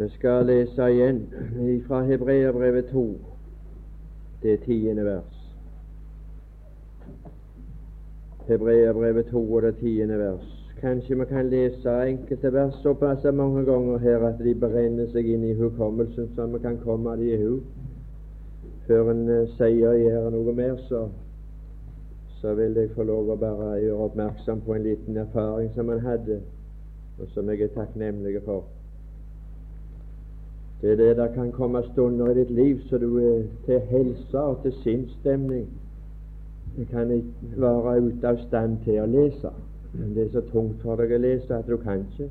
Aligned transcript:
Vi 0.00 0.08
skal 0.08 0.46
lese 0.46 0.86
igjen 0.92 1.26
fra 1.86 2.02
Hebreabrevet 2.02 2.84
2, 2.84 3.18
det 4.42 4.60
tiende 4.60 5.04
vers. 5.04 5.40
Hebreabrevet 8.46 9.26
2 9.26 9.54
og 9.54 9.62
det 9.62 9.74
tiende 9.76 10.18
vers. 10.18 10.46
Kanskje 10.80 11.18
vi 11.18 11.24
kan 11.24 11.50
lese 11.52 11.98
enkelte 12.06 12.52
vers 12.52 12.80
såpass 12.82 13.24
mange 13.34 13.64
ganger 13.64 13.98
her 13.98 14.24
at 14.28 14.40
de 14.40 14.54
brenner 14.54 15.12
seg 15.12 15.28
inn 15.28 15.44
i 15.44 15.52
hukommelsen, 15.60 16.32
så 16.34 16.46
vi 16.46 16.62
kan 16.64 16.80
komme 16.80 17.16
dem 17.20 17.28
i 17.28 17.36
hu. 17.44 17.60
Før 18.88 19.12
en 19.12 19.28
uh, 19.28 19.44
sier 19.58 20.00
gjør 20.00 20.32
noe 20.32 20.56
mer, 20.56 20.80
så, 20.88 21.08
så 22.40 22.56
vil 22.56 22.72
jeg 22.72 22.96
få 22.96 23.04
lov 23.04 23.36
å 23.36 23.36
bare 23.36 23.76
gjøre 23.84 24.08
oppmerksom 24.08 24.64
på 24.64 24.80
en 24.80 24.88
liten 24.88 25.20
erfaring 25.28 25.68
som 25.76 25.92
en 25.92 26.04
hadde, 26.08 26.40
og 27.20 27.28
som 27.36 27.52
jeg 27.52 27.68
er 27.68 27.76
takknemlig 27.76 28.40
for. 28.48 28.79
Det 30.80 30.92
er 30.92 30.96
det 30.96 31.16
der 31.16 31.34
kan 31.34 31.52
komme 31.52 31.82
stunder 31.92 32.30
i 32.30 32.34
ditt 32.34 32.50
liv 32.50 32.80
så 32.88 32.98
du 32.98 33.16
er 33.18 33.42
til 33.66 33.80
helse 33.80 34.40
og 34.40 34.62
til 34.62 34.72
sinnsstemning 34.72 35.68
du 36.76 36.84
kan 36.84 37.10
ikke 37.10 37.32
være 37.56 38.02
ute 38.02 38.28
av 38.28 38.36
stand 38.46 38.78
til 38.84 39.00
å 39.02 39.06
lese. 39.10 39.50
Men 39.92 40.14
det 40.14 40.26
er 40.26 40.30
så 40.32 40.42
tungt 40.52 40.82
for 40.84 41.00
deg 41.00 41.16
å 41.16 41.18
lese 41.20 41.56
at 41.56 41.66
du 41.66 41.76
kan 41.82 42.04
ikke. 42.04 42.28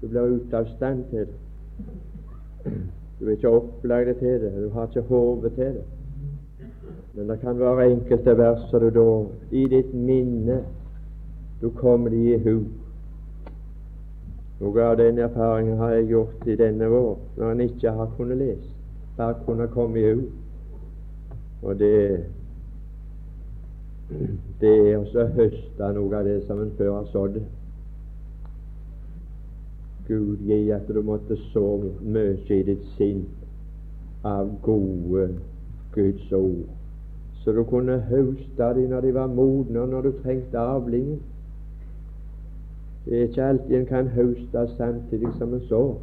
Du 0.00 0.06
blir 0.08 0.36
ute 0.36 0.56
av 0.56 0.70
stand 0.76 1.02
til 1.10 1.26
det. 1.26 2.76
Du 3.18 3.26
er 3.26 3.34
ikke 3.34 3.50
opplagd 3.50 4.20
til 4.20 4.38
det. 4.44 4.52
Du 4.62 4.70
har 4.76 4.86
ikke 4.86 5.06
hodet 5.08 5.52
til 5.58 5.80
det. 5.80 5.84
Men 7.14 7.28
det 7.30 7.40
kan 7.42 7.58
være 7.58 7.90
enkelte 7.90 8.38
vers 8.38 8.62
som 8.70 8.80
du 8.82 8.88
da 8.94 9.08
i 9.50 9.66
ditt 9.70 9.92
minne 9.94 10.62
du 11.60 11.68
kommer 11.70 12.10
de 12.10 12.22
i 12.34 12.38
hu. 12.46 12.56
Noe 14.60 14.86
av 14.86 14.96
den 14.96 15.18
erfaringen 15.18 15.78
har 15.78 15.96
jeg 15.96 16.10
gjort 16.12 16.46
i 16.46 16.56
denne 16.56 16.88
vår, 16.88 17.18
når 17.36 17.50
en 17.50 17.66
ikke 17.66 17.92
har 17.96 18.12
kunnet 18.16 18.38
lese, 18.38 18.70
bare 19.16 19.34
kunne 19.46 19.66
komme 19.74 20.00
i 20.00 20.12
ord. 20.12 20.24
Og 21.64 21.78
det 21.78 22.24
det 24.60 24.72
er 24.92 24.98
å 25.00 25.26
høste 25.34 25.88
noe 25.96 26.18
av 26.18 26.26
det 26.28 26.40
som 26.46 26.60
en 26.60 26.72
før 26.78 26.90
har 26.98 27.06
sådd. 27.12 27.38
Gud 30.04 30.42
gi 30.44 30.58
at 30.76 30.90
du 30.92 31.00
måtte 31.02 31.38
så 31.52 31.64
mye 32.04 32.36
i 32.52 32.62
ditt 32.66 32.84
sinn 32.98 33.24
av 34.28 34.50
gode 34.64 35.30
Guds 35.94 36.32
ord, 36.36 36.68
så 37.40 37.52
du 37.56 37.62
kunne 37.68 37.96
høste 38.10 38.68
dem 38.76 38.92
når 38.92 39.06
de 39.06 39.14
var 39.16 39.32
modne, 39.32 39.86
når 39.88 40.08
du 40.08 40.12
trengte 40.22 40.60
avlingen. 40.60 41.22
Det 43.04 43.18
er 43.18 43.22
ikke 43.22 43.44
alltid 43.44 43.76
en 43.76 43.86
kan 43.86 44.08
høste 44.08 44.68
samtidig 44.76 45.28
som 45.38 45.54
en 45.54 45.60
sår. 45.60 46.00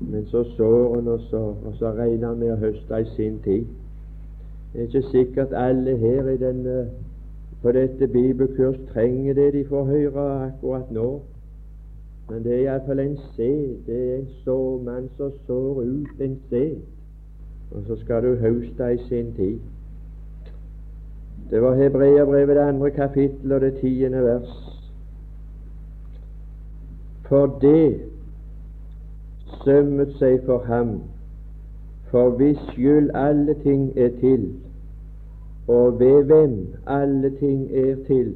Men 0.00 0.26
så 0.26 0.44
sår 0.44 0.98
en, 0.98 1.08
og 1.08 1.20
så, 1.20 1.36
og 1.36 1.74
så 1.78 1.92
regner 1.92 2.32
en 2.32 2.38
med 2.38 2.52
å 2.52 2.56
høste 2.56 3.00
i 3.00 3.08
sin 3.16 3.38
tid. 3.44 3.64
Det 4.72 4.80
er 4.80 4.86
ikke 4.86 5.02
sikkert 5.10 5.52
alle 5.52 5.96
her 5.96 6.36
denne, 6.36 6.90
på 7.62 7.72
dette 7.72 8.08
bibelkurs 8.08 8.76
trenger 8.92 9.34
det 9.34 9.52
de 9.52 9.64
får 9.66 9.84
høre 9.84 10.28
akkurat 10.46 10.92
nå. 10.92 11.08
Men 12.30 12.44
det 12.44 12.52
er 12.54 12.62
iallfall 12.66 13.00
en 13.00 13.16
sæd. 13.34 13.74
Det 13.86 13.98
er 13.98 14.16
en 14.18 14.30
såmann 14.44 15.08
som 15.16 15.32
sår 15.46 15.82
ut 15.82 16.20
en 16.20 16.38
sæd. 16.50 16.76
Og 17.72 17.82
så 17.86 17.96
skal 18.04 18.22
du 18.22 18.34
høste 18.36 18.92
i 18.94 18.98
sin 19.08 19.32
tid. 19.36 19.58
Det 21.50 21.62
var 21.62 21.74
Hebreabrevet 21.74 22.56
det 22.56 22.62
andre 22.62 22.90
kapittel 22.90 23.52
og 23.52 23.60
det 23.60 23.74
tiende 23.80 24.22
vers. 24.22 24.77
For 27.28 27.58
det 27.60 28.00
sømmet 29.64 30.14
seg 30.18 30.40
for 30.46 30.64
ham 30.64 31.00
for 32.10 32.30
hvis 32.30 32.58
skyld 32.72 33.10
alle 33.14 33.54
ting 33.62 33.98
er 33.98 34.08
til, 34.20 34.54
og 35.68 36.00
ved 36.00 36.24
hvem 36.24 36.66
alle 36.86 37.30
ting 37.38 37.70
er 37.76 37.96
til, 38.06 38.34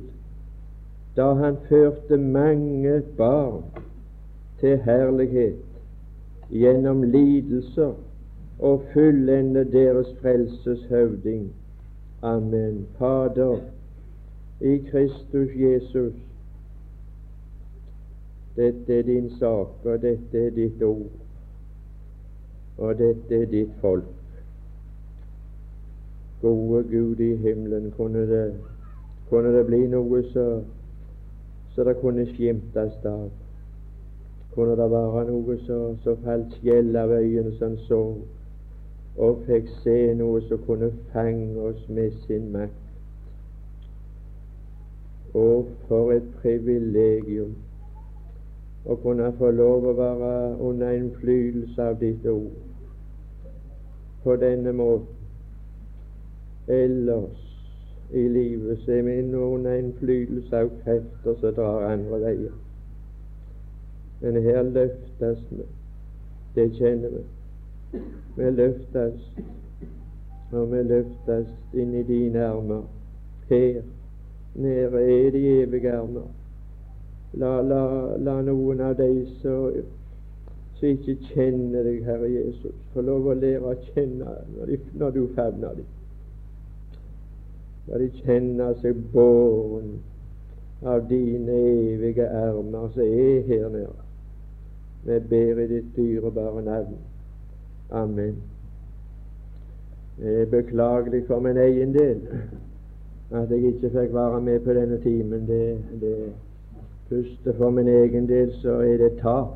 da 1.16 1.33
han 1.34 1.56
førte 1.69 2.16
mange 2.16 3.03
barn 3.16 3.62
til 4.61 4.78
herlighet 4.78 5.56
gjennom 6.50 7.03
lidelser 7.03 7.93
og 8.59 8.83
fullende 8.93 9.65
deres 9.72 10.16
frelses 10.21 10.84
høvding. 10.89 11.53
Amen. 12.22 12.87
Fader, 12.99 13.56
i 14.61 14.77
Kristus 14.77 15.49
Jesus, 15.56 16.12
dette 18.57 18.99
er 18.99 19.03
din 19.03 19.31
sak, 19.39 19.85
og 19.85 20.03
dette 20.03 20.47
er 20.47 20.57
ditt 20.57 20.83
ord 20.83 21.23
og 22.79 22.99
dette 22.99 23.43
er 23.43 23.47
ditt 23.47 23.71
folk. 23.81 24.05
Gode 26.43 26.83
Gud 26.91 27.21
i 27.21 27.37
himmelen, 27.37 27.93
kunne 27.97 28.27
det, 28.31 28.55
kunne 29.31 29.53
det 29.59 29.67
bli 29.67 29.87
noe 29.87 30.23
så, 30.33 30.47
så 31.75 31.85
det 31.85 31.97
kunne 32.01 32.27
skimtes 32.33 32.99
av? 33.07 33.29
Kunne 34.55 34.77
det 34.77 34.91
være 34.91 35.27
noe 35.31 35.57
så, 35.67 35.79
så 36.05 36.17
falt 36.25 36.57
skjell 36.59 36.97
av 36.99 37.15
øynene 37.15 37.55
som 37.61 37.79
så, 37.87 38.03
og 39.17 39.45
fikk 39.47 39.69
se 39.84 39.97
noe 40.19 40.41
som 40.49 40.65
kunne 40.67 40.91
fange 41.13 41.61
oss 41.71 41.89
med 41.89 42.17
sin 42.27 42.51
makt? 42.53 42.79
Å, 45.39 45.47
for 45.87 46.11
et 46.13 46.27
privilegium 46.43 47.55
å 48.84 48.97
kunne 49.03 49.31
få 49.38 49.50
lov 49.54 49.87
å 49.87 49.94
være 49.98 50.32
under 50.60 50.97
innflytelse 50.97 51.82
av 51.82 51.98
ditt 52.00 52.26
ord 52.26 52.59
på 54.22 54.37
denne 54.37 54.72
måten. 54.72 55.19
Ellers 56.69 57.38
i 58.12 58.28
livet 58.28 58.88
er 58.88 59.03
vi 59.03 59.19
under 59.34 59.78
innflytelse 59.78 60.56
av 60.56 60.71
krefter 60.82 61.38
som 61.41 61.54
drar 61.54 61.88
andre 61.92 62.21
veier. 62.22 62.59
Men 64.21 64.42
her 64.42 64.62
løftes 64.62 65.47
vi. 65.50 65.65
Det 66.54 66.69
kjenner 66.76 67.16
vi. 67.16 67.25
Vi 68.37 68.50
løftes, 68.50 69.25
og 70.53 70.69
vi 70.72 70.82
løftes 70.82 71.48
inn 71.75 71.94
i 71.94 72.03
dine 72.06 72.44
armer. 72.44 72.84
Her 73.48 73.82
nede 74.54 75.03
er 75.03 75.31
de 75.31 75.42
evige 75.62 75.92
armer. 75.97 76.28
La, 77.41 77.60
la, 77.62 77.82
la 78.20 78.41
noen 78.44 78.81
av 78.84 78.97
de 78.98 79.09
som 79.41 79.72
ikke 80.82 81.15
kjenner 81.31 81.87
deg, 81.87 82.03
Herre 82.04 82.28
Jesus, 82.28 82.75
få 82.93 83.04
lov 83.06 83.28
å 83.31 83.34
lære 83.38 83.70
å 83.70 83.75
kjenne 83.93 84.37
når, 84.56 84.72
de, 84.72 84.78
når 84.98 85.15
du 85.15 85.20
favner 85.37 85.76
dem. 85.78 85.91
La 87.88 88.00
de 88.03 88.09
kjenne 88.19 88.69
seg 88.82 88.98
båren 89.15 89.94
av 90.82 91.06
dine 91.09 91.54
evige 91.54 92.26
armer 92.26 92.91
som 92.94 93.06
er 93.06 93.47
her 93.47 93.69
nede. 93.71 94.09
Vi 95.06 95.19
ber 95.31 95.62
i 95.62 95.69
ditt 95.71 95.94
dyrebare 95.97 96.62
navn. 96.66 96.98
Amen. 97.91 98.37
Det 100.19 100.41
er 100.42 100.50
beklagelig 100.50 101.25
for 101.26 101.41
min 101.41 101.56
egen 101.59 101.94
del 101.94 102.21
at 103.32 103.50
jeg 103.50 103.72
ikke 103.72 103.91
fikk 103.91 104.15
være 104.15 104.41
med 104.41 104.60
på 104.60 104.75
denne 104.76 104.98
timen. 105.03 105.47
Det, 105.48 105.78
det 106.00 106.16
første 107.12 107.55
for 107.59 107.71
min 107.71 107.89
egen 107.89 108.28
del 108.28 108.53
så 108.62 108.71
er 108.81 108.97
det 108.97 109.12
tap, 109.23 109.49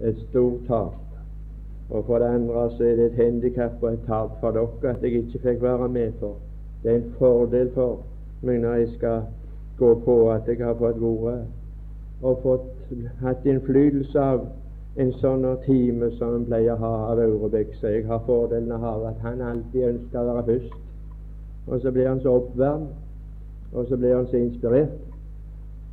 et 0.00 0.16
stort 0.28 0.60
tap. 0.68 0.94
Og 1.90 2.04
for 2.04 2.18
det 2.18 2.24
andre 2.24 2.70
så 2.76 2.84
er 2.84 2.96
det 2.96 3.06
et 3.06 3.24
handikap 3.24 3.82
og 3.82 3.92
et 3.92 4.06
tap 4.06 4.40
for 4.40 4.50
dere 4.50 4.94
at 4.94 5.02
jeg 5.02 5.12
ikke 5.12 5.38
fikk 5.42 5.62
være 5.62 5.88
med 5.88 6.12
for. 6.20 6.36
Det 6.82 6.92
er 6.92 6.96
en 6.96 7.14
fordel 7.18 7.70
for 7.74 7.98
meg 8.42 8.60
når 8.60 8.74
jeg 8.74 8.88
skal 8.96 9.22
gå 9.78 9.94
på 10.04 10.30
at 10.30 10.48
jeg 10.48 10.64
har 10.64 10.74
fått 10.78 11.00
være 11.02 11.38
og 12.22 12.40
fått 12.42 12.92
hatt 13.22 13.46
innflytelse 13.46 14.20
av 14.20 14.46
en 14.98 15.12
sånn 15.20 15.44
time 15.66 16.10
som 16.18 16.34
en 16.34 16.46
pleier 16.46 16.74
å 16.74 16.82
ha 16.82 16.94
av 17.12 17.20
Aurebekk. 17.22 17.74
Så 17.80 17.92
jeg 17.94 18.06
har 18.06 18.24
fordelen 18.26 18.72
av 18.72 19.04
at 19.12 19.20
han 19.22 19.42
alltid 19.42 19.90
ønsker 19.92 20.20
å 20.20 20.32
være 20.32 20.46
først. 20.48 20.78
Og 21.68 21.82
så 21.82 21.92
blir 21.92 22.08
han 22.08 22.20
så 22.24 22.38
oppvarmet, 22.40 22.96
og 23.72 23.86
så 23.88 23.96
blir 23.96 24.16
han 24.16 24.26
så 24.30 24.40
inspirert. 24.40 25.07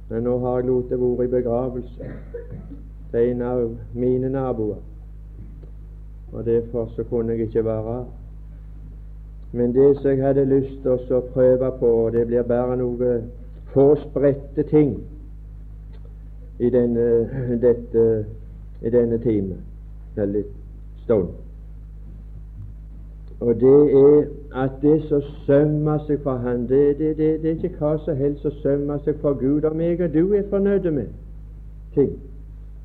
Men 0.09 0.23
nå 0.23 0.37
har 0.39 0.59
jeg 0.59 0.67
lot 0.67 0.89
det 0.89 0.99
være 0.99 1.23
i 1.23 1.27
begravelse. 1.27 2.11
Til 3.11 3.31
en 3.31 3.41
av 3.41 3.77
mine 3.93 4.29
naboer, 4.29 4.81
og 6.33 6.45
derfor 6.45 6.89
så 6.95 7.03
kunne 7.03 7.33
jeg 7.33 7.47
ikke 7.47 7.65
være 7.65 8.05
Men 9.51 9.73
det 9.75 9.97
som 9.97 10.09
jeg 10.11 10.25
hadde 10.25 10.45
lyst 10.45 10.81
til 10.83 11.15
å 11.15 11.21
prøve 11.33 11.71
på, 11.79 11.87
og 11.87 12.11
det 12.11 12.25
blir 12.27 12.43
bare 12.43 12.75
noe 12.77 13.11
få 13.71 13.95
spredte 14.01 14.63
ting 14.67 14.97
i 16.59 16.69
denne, 16.69 17.05
dette, 17.61 18.25
i 18.81 18.91
denne 18.91 19.17
time, 19.23 19.55
eller 20.17 20.43
stund. 21.03 21.29
Og 23.39 23.55
det 23.59 23.79
er 24.01 24.27
at 24.55 24.71
det 24.81 25.03
som 25.09 25.21
sømmer 25.45 25.97
seg 26.07 26.21
for 26.23 26.39
Han, 26.39 26.67
det, 26.69 26.99
det, 26.99 27.17
det, 27.17 27.41
det, 27.43 27.49
er 27.51 27.55
ikke 27.55 27.79
hva 27.79 27.97
som 28.05 28.15
helst 28.15 28.41
som 28.41 28.51
sømmer 28.63 29.01
seg 29.03 29.19
for 29.21 29.35
Gud. 29.39 29.63
Om 29.67 29.81
jeg 29.81 30.01
og 30.01 30.13
du 30.13 30.33
er 30.33 30.49
fornøyde 30.49 30.91
med 30.91 31.07
ting, 31.93 32.11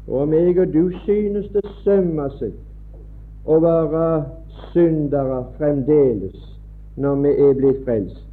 Og 0.06 0.22
om 0.22 0.32
jeg 0.32 0.58
og 0.58 0.72
du 0.72 0.90
synes 1.04 1.46
det 1.52 1.62
sømmer 1.84 2.28
seg 2.38 2.52
å 3.46 3.58
være 3.62 4.24
syndere 4.72 5.44
fremdeles 5.58 6.36
når 6.96 7.14
vi 7.22 7.28
er 7.28 7.54
blitt 7.54 7.84
frelst, 7.84 8.24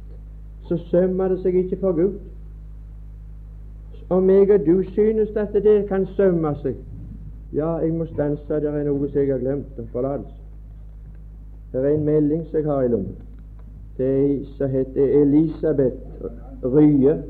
så 0.68 0.76
sømmer 0.90 1.28
det 1.28 1.38
seg 1.42 1.54
ikke 1.54 1.78
for 1.80 1.92
Gud. 1.92 2.18
Om 4.10 4.30
jeg 4.30 4.50
og 4.50 4.66
du 4.66 4.82
synes 4.92 5.36
at 5.36 5.52
det 5.52 5.86
kan 5.88 6.06
sømme 6.16 6.54
seg 6.62 6.74
Ja, 7.54 7.76
jeg 7.80 7.94
må 7.96 8.04
stanse, 8.04 8.60
det 8.60 8.68
er 8.68 8.82
noe 8.84 9.08
som 9.08 9.20
jeg 9.20 9.30
har 9.32 9.38
glemt. 9.40 9.78
Forlatelse. 9.92 10.36
Det 11.72 11.80
er 11.80 11.94
en 11.94 12.04
melding 12.04 12.44
som 12.50 12.58
jeg 12.58 12.66
har 12.66 12.82
i 12.82 12.88
lommen. 12.92 13.27
Ei 13.98 14.46
som 14.56 14.70
heter 14.70 15.22
Elisabeth 15.22 15.96
Rye. 16.62 17.22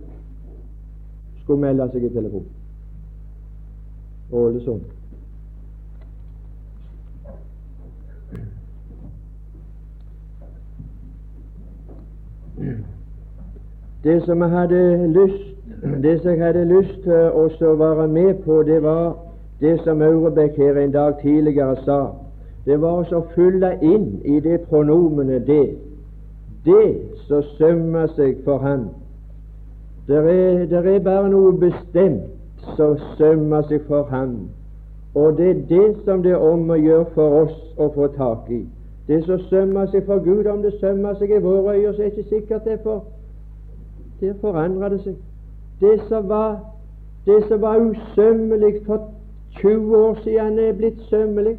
Skulle 1.42 1.60
melde 1.60 1.88
seg 1.92 2.04
i 2.04 2.12
telefon. 2.12 2.46
Ålesund. 4.32 4.80
Det 14.04 14.22
som 14.24 14.42
jeg 14.42 14.50
hadde 14.50 15.12
lyst 15.12 15.48
det 16.02 16.20
som 16.20 16.30
jeg 16.30 16.44
hadde 16.44 16.64
lyst 16.64 17.02
til 17.02 17.66
å 17.68 17.74
være 17.78 18.08
med 18.08 18.34
på, 18.44 18.62
det 18.62 18.82
var 18.82 19.16
det 19.60 19.76
som 19.84 20.02
Aurebekk 20.02 20.56
her 20.56 20.78
en 20.78 20.92
dag 20.92 21.20
tidligere 21.22 21.76
sa. 21.84 22.00
Det 22.66 22.80
var 22.80 23.06
å 23.14 23.20
fylle 23.34 23.76
inn 23.82 24.18
i 24.24 24.40
det 24.40 24.60
pronomenet 24.70 25.46
'det'. 25.46 25.87
Det 26.64 27.00
som 27.26 27.42
sømmer 27.42 28.06
seg 28.16 28.40
for 28.44 28.58
ham. 28.58 28.88
Det 30.08 30.16
er, 30.16 30.78
er 30.78 31.00
bare 31.04 31.28
noe 31.30 31.52
bestemt 31.60 32.38
som 32.76 32.96
sømmer 33.18 33.62
seg 33.68 33.84
for 33.86 34.08
ham. 34.10 34.48
Og 35.14 35.36
det 35.36 35.50
er 35.50 35.60
det 35.68 35.96
som 36.04 36.22
det 36.22 36.32
er 36.32 36.42
om 36.44 36.70
å 36.70 36.76
gjøre 36.78 37.06
for 37.14 37.42
oss 37.42 37.56
å 37.76 37.88
få 37.94 38.08
tak 38.16 38.50
i. 38.52 38.62
Det 39.08 39.22
som 39.24 39.40
sømmer 39.48 39.86
seg 39.92 40.04
for 40.06 40.20
Gud, 40.24 40.46
om 40.46 40.62
det 40.62 40.74
sømmer 40.80 41.16
seg 41.18 41.32
i 41.32 41.40
våre 41.42 41.76
øyne, 41.76 41.94
så 41.94 42.02
er 42.02 42.10
det 42.10 42.18
ikke 42.18 42.28
sikkert 42.28 42.64
det 42.64 42.80
for 42.82 43.04
Der 44.20 44.34
forandrer 44.40 44.88
det 44.88 45.00
seg. 45.04 45.14
Det 45.80 46.00
som 46.08 46.28
var, 46.28 46.58
det 47.26 47.44
som 47.48 47.60
var 47.60 47.76
usømmelig 47.78 48.80
for 48.86 49.10
20 49.60 49.96
år 49.96 50.18
siden, 50.24 50.58
er 50.58 50.72
blitt 50.72 51.00
sømmelig. 51.10 51.56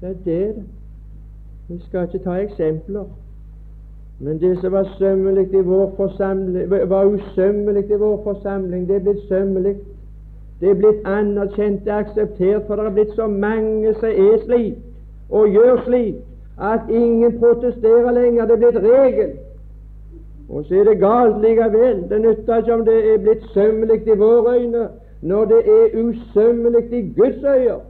Det 0.00 0.10
er 0.10 0.14
det. 0.24 0.64
Vi 1.68 1.78
skal 1.80 2.08
ikke 2.08 2.24
ta 2.24 2.38
eksempler. 2.40 3.04
Men 4.20 4.40
det 4.40 4.58
som 4.60 4.72
var 4.72 4.94
sømmelig 4.98 5.54
i 5.54 5.60
vår 5.60 5.92
forsamling, 5.96 6.70
var 6.70 7.04
usømmelig 7.04 7.90
i 7.90 7.94
vår 7.94 8.20
forsamling, 8.24 8.88
det 8.88 8.96
er 8.96 9.00
blitt 9.00 9.28
sømmelig. 9.28 9.76
Det 10.60 10.70
er 10.70 10.74
blitt 10.74 11.00
anerkjent 11.04 11.88
og 11.88 11.98
akseptert, 11.98 12.62
for 12.66 12.76
det 12.76 12.84
er 12.86 12.94
blitt 12.94 13.16
så 13.16 13.26
mange 13.26 13.94
som 13.94 14.08
er 14.08 14.38
slik 14.44 14.74
og 15.30 15.48
gjør 15.48 15.82
slik 15.86 16.14
at 16.60 16.80
ingen 16.90 17.38
protesterer 17.38 18.12
lenger. 18.12 18.46
Det 18.46 18.52
er 18.52 18.56
blitt 18.56 18.82
regel. 18.84 19.30
Og 20.48 20.64
så 20.64 20.74
er 20.74 20.84
det 20.84 20.98
galt 20.98 21.40
likevel. 21.42 22.04
Det 22.10 22.20
nytter 22.20 22.56
ikke 22.56 22.74
om 22.74 22.84
det 22.84 23.14
er 23.14 23.18
blitt 23.18 23.44
sømmelig 23.54 24.06
i 24.06 24.18
våre 24.18 24.58
øyne, 24.58 24.88
når 25.22 25.44
det 25.44 25.58
er 25.58 26.04
usømmelig 26.04 26.92
i 26.92 27.12
Guds 27.16 27.44
øyne. 27.44 27.80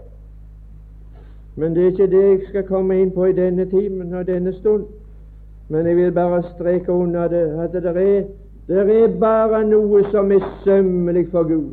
Men 1.56 1.74
det 1.74 1.82
er 1.82 1.86
ikke 1.86 2.06
det 2.06 2.28
jeg 2.30 2.40
skal 2.48 2.62
komme 2.62 3.00
inn 3.02 3.10
på 3.10 3.24
i 3.24 3.32
denne 3.32 3.64
timen 3.70 4.14
og 4.14 4.26
denne 4.26 4.52
stund. 4.52 4.84
Men 5.68 5.86
jeg 5.86 5.96
vil 5.96 6.12
bare 6.12 6.42
streke 6.54 6.92
under 6.92 7.28
det 7.28 7.44
at 7.60 7.72
det 7.72 7.86
er, 7.86 8.22
det 8.68 9.02
er 9.02 9.18
bare 9.20 9.64
noe 9.68 10.04
som 10.10 10.32
er 10.32 10.44
sømmelig 10.64 11.28
for 11.30 11.42
Gud. 11.48 11.72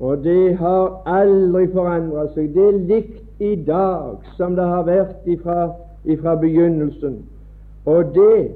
Og 0.00 0.24
det 0.24 0.56
har 0.56 1.02
aldri 1.06 1.66
forandret 1.72 2.32
seg. 2.34 2.50
Det 2.54 2.64
er 2.68 2.80
likt 2.88 3.40
i 3.40 3.54
dag 3.66 4.16
som 4.36 4.56
det 4.56 4.64
har 4.64 4.84
vært 4.88 5.26
ifra, 5.26 5.68
ifra 6.04 6.34
begynnelsen. 6.40 7.20
Og 7.86 8.14
det 8.14 8.50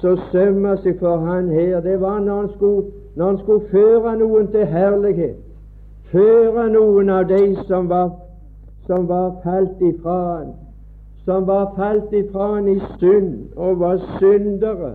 som 0.00 0.20
sømmer 0.32 0.76
seg 0.84 0.98
for 1.00 1.24
han 1.24 1.48
her, 1.48 1.80
det 1.80 2.00
var 2.00 2.20
når 2.20 2.40
han, 2.40 2.50
skulle, 2.56 2.86
når 3.16 3.26
han 3.26 3.38
skulle 3.38 3.68
føre 3.72 4.16
noen 4.20 4.48
til 4.52 4.66
herlighet. 4.66 5.40
Føre 6.12 6.68
noen 6.70 7.10
av 7.10 7.26
de 7.28 7.56
som 7.66 7.88
var, 7.90 8.12
som 8.86 9.08
var 9.08 9.32
falt 9.44 9.80
ifra 9.82 10.18
han, 10.36 10.52
som 11.26 11.46
var 11.46 11.72
falt 11.76 12.12
ifra 12.12 12.54
han 12.54 12.68
i 12.68 12.78
synd 12.98 13.34
og 13.56 13.80
var 13.80 13.98
syndere 14.18 14.92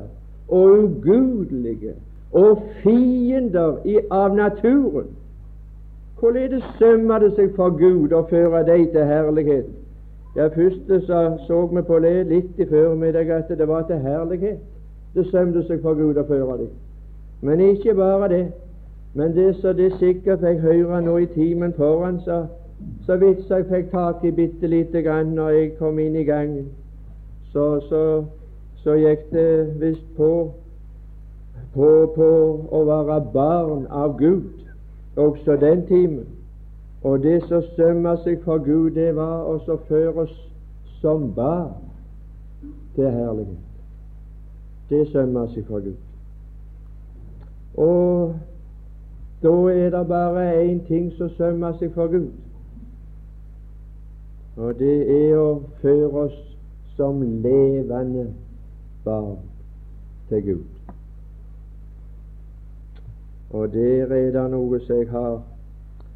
og 0.48 0.70
ugudelige 0.84 1.94
og 2.32 2.64
fiender 2.84 3.78
i, 3.86 4.00
av 4.12 4.36
naturen. 4.36 5.12
Hvorledes 6.20 6.64
sømmer 6.80 7.20
det 7.20 7.34
seg 7.36 7.52
for 7.56 7.76
Gud 7.76 8.14
å 8.16 8.24
føre 8.30 8.64
deg 8.68 8.92
til 8.96 9.08
herlighet? 9.10 9.70
Ja, 10.36 10.48
Først 10.48 10.88
så, 11.08 11.22
så 11.48 11.66
vi 11.74 11.82
på 11.82 12.00
det 12.00 12.28
litt 12.30 12.60
i 12.60 12.68
formiddag 12.70 13.32
at 13.36 13.50
det 13.50 13.68
var 13.68 13.84
til 13.90 14.00
herlighet 14.00 14.62
det 15.16 15.28
sømte 15.28 15.64
seg 15.68 15.82
for 15.84 15.98
Gud 16.00 16.18
å 16.18 16.24
føre 16.28 16.58
dem. 16.62 16.72
Men 17.42 17.60
ikke 17.60 17.96
bare 17.98 18.30
det. 18.32 18.46
Men 19.14 19.36
det 19.36 19.56
som 19.60 19.76
det 19.76 19.92
sikkert 20.00 20.40
fikk 20.40 20.62
høre 20.64 21.02
nå 21.04 21.18
i 21.20 21.28
timen 21.34 21.74
foran, 21.76 22.22
så, 22.24 22.46
så 23.06 23.18
vidt 23.18 23.44
så 23.48 23.56
jeg 23.62 23.68
fikk 23.70 23.92
tak 23.92 24.24
i 24.24 24.32
bitte 24.32 24.68
lite 24.68 25.02
grann 25.02 25.34
når 25.36 25.50
jeg 25.50 25.72
kom 25.78 26.00
inn 26.00 26.16
i 26.16 26.24
gangen, 26.24 26.68
så, 27.52 27.80
så, 27.90 28.02
så 28.84 28.96
gikk 29.00 29.32
det 29.32 29.80
visst 29.82 30.06
på, 30.18 30.52
på 31.74 31.90
på 32.16 32.30
å 32.72 32.84
være 32.88 33.20
barn 33.34 33.88
av 33.90 34.18
Gud 34.20 34.50
også 35.16 35.58
den 35.62 35.86
timen. 35.88 36.28
Og 37.04 37.24
det 37.24 37.42
som 37.48 37.66
sømmer 37.76 38.22
seg 38.22 38.44
for 38.46 38.62
Gud, 38.62 38.94
det 38.96 39.16
var 39.18 39.50
å 39.50 39.80
føre 39.90 40.28
oss 40.28 40.38
som 41.02 41.32
barn 41.36 41.74
til 42.96 43.10
herlighet 43.10 43.72
det 44.92 45.08
sømmer 45.12 45.48
seg 45.48 45.66
for 45.68 45.80
Gud. 45.80 46.00
Og 47.80 48.36
da 49.44 49.54
er 49.72 49.90
det 49.90 50.08
bare 50.08 50.64
én 50.64 50.82
ting 50.88 51.12
som 51.18 51.30
sømmer 51.38 51.78
seg 51.80 51.94
for 51.96 52.12
Gud, 52.12 52.28
og 54.58 54.80
det 54.80 54.98
er 55.08 55.38
å 55.40 55.62
føre 55.82 56.26
oss 56.26 56.38
som 56.98 57.22
levende 57.22 58.28
barn 59.06 59.40
til 60.30 60.44
Gud. 60.46 60.66
Og 63.52 63.74
der 63.74 64.12
er 64.16 64.30
det 64.32 64.46
noe 64.52 64.80
som 64.86 64.96
jeg 64.96 65.10
har, 65.12 65.42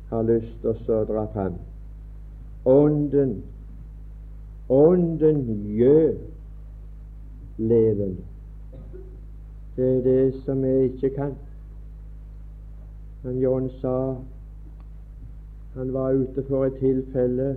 har 0.10 0.24
lyst 0.24 0.62
til 0.62 0.96
å 0.96 1.04
dra 1.10 1.26
fram. 1.34 1.60
Ånden 2.66 3.36
Ånden 4.70 5.42
gjør 5.77 6.15
levende. 7.58 8.24
Det 9.75 9.98
er 9.98 10.01
det 10.01 10.34
som 10.46 10.63
jeg 10.65 10.84
ikke 10.84 11.10
kan. 11.15 11.36
Men 13.24 13.39
John 13.39 13.70
sa 13.82 14.15
han 15.75 15.94
var 15.94 16.12
ute 16.18 16.44
for 16.48 16.65
et 16.65 16.80
tilfelle. 16.80 17.56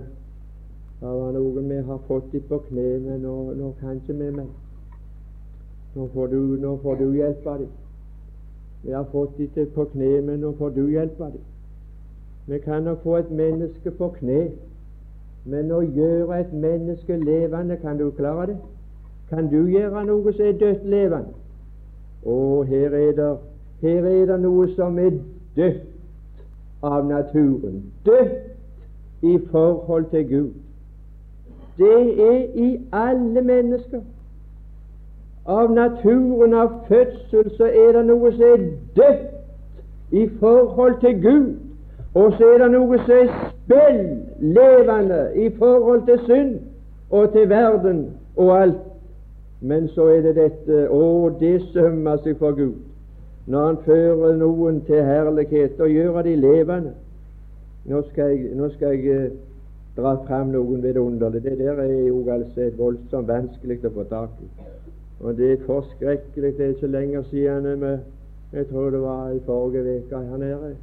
Det 0.99 1.07
var 1.07 1.31
noen 1.31 1.69
vi 1.69 1.75
har 1.87 1.99
fått 2.07 2.31
dem 2.31 2.41
på 2.49 2.61
men 2.71 3.21
nå, 3.21 3.53
nå 3.55 3.73
kan 3.79 3.95
ikke 3.95 4.13
vi 4.13 4.31
mer. 4.31 4.49
Nå 5.95 6.07
får 6.13 6.27
du, 6.27 6.39
nå 6.61 6.77
får 6.83 6.95
du 6.95 7.13
hjelpe 7.15 7.49
dem. 7.49 7.69
Vi 8.83 8.91
har 8.91 9.05
fått 9.11 9.37
dem 9.37 9.67
på 9.75 9.85
kne, 9.93 10.21
men 10.21 10.39
nå 10.39 10.51
får 10.57 10.69
du 10.69 10.89
hjelpe 10.91 11.23
dem. 11.23 11.45
Vi 12.47 12.59
kan 12.59 12.83
nok 12.83 13.03
få 13.03 13.15
et 13.15 13.31
menneske 13.31 13.91
på 13.91 14.09
kne, 14.19 14.51
men 15.45 15.71
å 15.71 15.81
gjøre 15.81 16.39
et 16.39 16.53
menneske 16.53 17.17
levende, 17.17 17.77
kan 17.77 17.97
du 17.97 18.11
klare 18.11 18.47
det? 18.47 18.57
Kan 19.29 19.47
du 19.47 19.67
gjøre 19.69 20.05
noe 20.05 20.33
som 20.33 20.45
er 20.45 20.57
dødt 20.57 20.85
levende? 20.85 21.35
Og 22.25 22.65
her 22.67 22.93
er 22.93 23.11
det 23.15 23.35
her 23.81 24.05
er 24.05 24.25
det 24.25 24.39
noe 24.43 24.67
som 24.75 24.97
er 24.99 25.13
dødt 25.55 25.85
av 26.83 27.05
naturen. 27.07 27.83
Dødt 28.05 29.23
i 29.23 29.37
forhold 29.51 30.09
til 30.11 30.27
Gud. 30.27 30.49
Det 31.79 31.99
er 32.27 32.45
i 32.55 32.69
alle 32.91 33.41
mennesker. 33.41 34.01
Av 35.45 35.71
naturen, 35.73 36.53
av 36.53 36.73
fødsel, 36.87 37.49
så 37.57 37.65
er 37.65 37.95
det 37.97 38.03
noe 38.05 38.31
som 38.35 38.43
er 38.43 38.65
dødt 38.99 40.11
i 40.11 40.27
forhold 40.39 40.99
til 40.99 41.21
Gud. 41.23 41.55
Og 42.13 42.33
så 42.37 42.51
er 42.53 42.61
det 42.63 42.71
noe 42.75 42.99
som 43.05 43.15
er 43.15 43.31
spill 43.55 44.03
levende 44.39 45.23
i 45.35 45.49
forhold 45.57 46.05
til 46.05 46.19
synd 46.25 46.59
og 47.09 47.31
til 47.33 47.49
verden 47.49 48.05
og 48.35 48.61
alt 48.61 48.85
men 49.61 49.87
så 49.87 50.07
er 50.07 50.21
det 50.21 50.35
dette 50.35 50.85
Å, 50.89 51.29
det 51.39 51.59
sømmer 51.73 52.21
seg 52.23 52.37
for 52.39 52.55
Gud 52.55 52.77
når 53.49 53.65
Han 53.65 53.77
fører 53.85 54.35
noen 54.37 54.83
til 54.85 55.01
herlighet 55.03 55.79
og 55.81 55.89
gjør 55.89 56.19
de 56.21 56.35
levende. 56.37 56.91
Nå 57.89 58.03
skal 58.11 58.35
jeg, 58.35 58.51
nå 58.53 58.67
skal 58.75 58.93
jeg 58.93 59.15
eh, 59.15 59.31
dra 59.99 60.15
fram 60.27 60.53
noen 60.55 60.83
vidunderlige. 60.83 61.49
Det 61.49 61.59
der 61.59 61.83
er 61.83 62.07
jo 62.07 62.23
altså 62.31 62.69
voldsomt 62.77 63.27
vanskelig 63.27 63.81
å 63.85 63.93
få 63.97 64.07
tak 64.09 64.39
i. 64.43 64.49
Og 65.19 65.37
det 65.37 65.51
er 65.51 65.65
forskrekkelig. 65.65 66.53
Det 66.57 66.65
er 66.65 66.75
ikke 66.75 66.93
lenger 66.95 67.27
siden 67.31 67.83
vi 67.83 67.97
jeg 68.51 68.67
tror 68.67 68.89
det 68.89 69.01
var 69.01 69.29
i 69.29 69.39
forrige 69.45 69.97
uke 69.97 70.17
her 70.17 70.37
nede. 70.37 70.75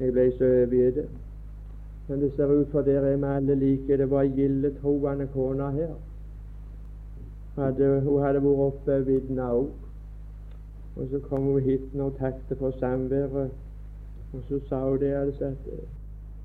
Jeg 0.00 0.12
ble 0.12 0.30
så 0.38 0.44
overgitt. 0.44 1.08
Men 2.08 2.20
det 2.20 2.32
ser 2.36 2.46
ut 2.46 2.70
for 2.72 2.82
dere 2.82 3.12
er 3.12 3.16
vi 3.16 3.24
alle 3.24 3.54
like. 3.54 3.98
Det 3.98 4.10
var 4.10 4.24
gilde 4.24 4.70
troende 4.80 5.26
kone 5.34 5.70
her. 5.72 5.92
Hadde, 7.56 8.00
hun 8.00 8.22
hadde 8.22 8.42
vært 8.42 8.64
oppe 8.68 8.92
ved 8.92 9.04
vidna 9.04 9.50
òg. 9.52 9.68
Og 10.96 11.08
så 11.10 11.20
kom 11.28 11.52
hun 11.52 11.60
hit 11.60 12.00
og 12.00 12.16
takket 12.18 12.58
for 12.58 12.70
samværet. 12.80 13.50
Og 14.32 14.40
så 14.48 14.60
sa 14.68 14.80
hun 14.88 14.98
det 15.00 15.12
at 15.12 15.42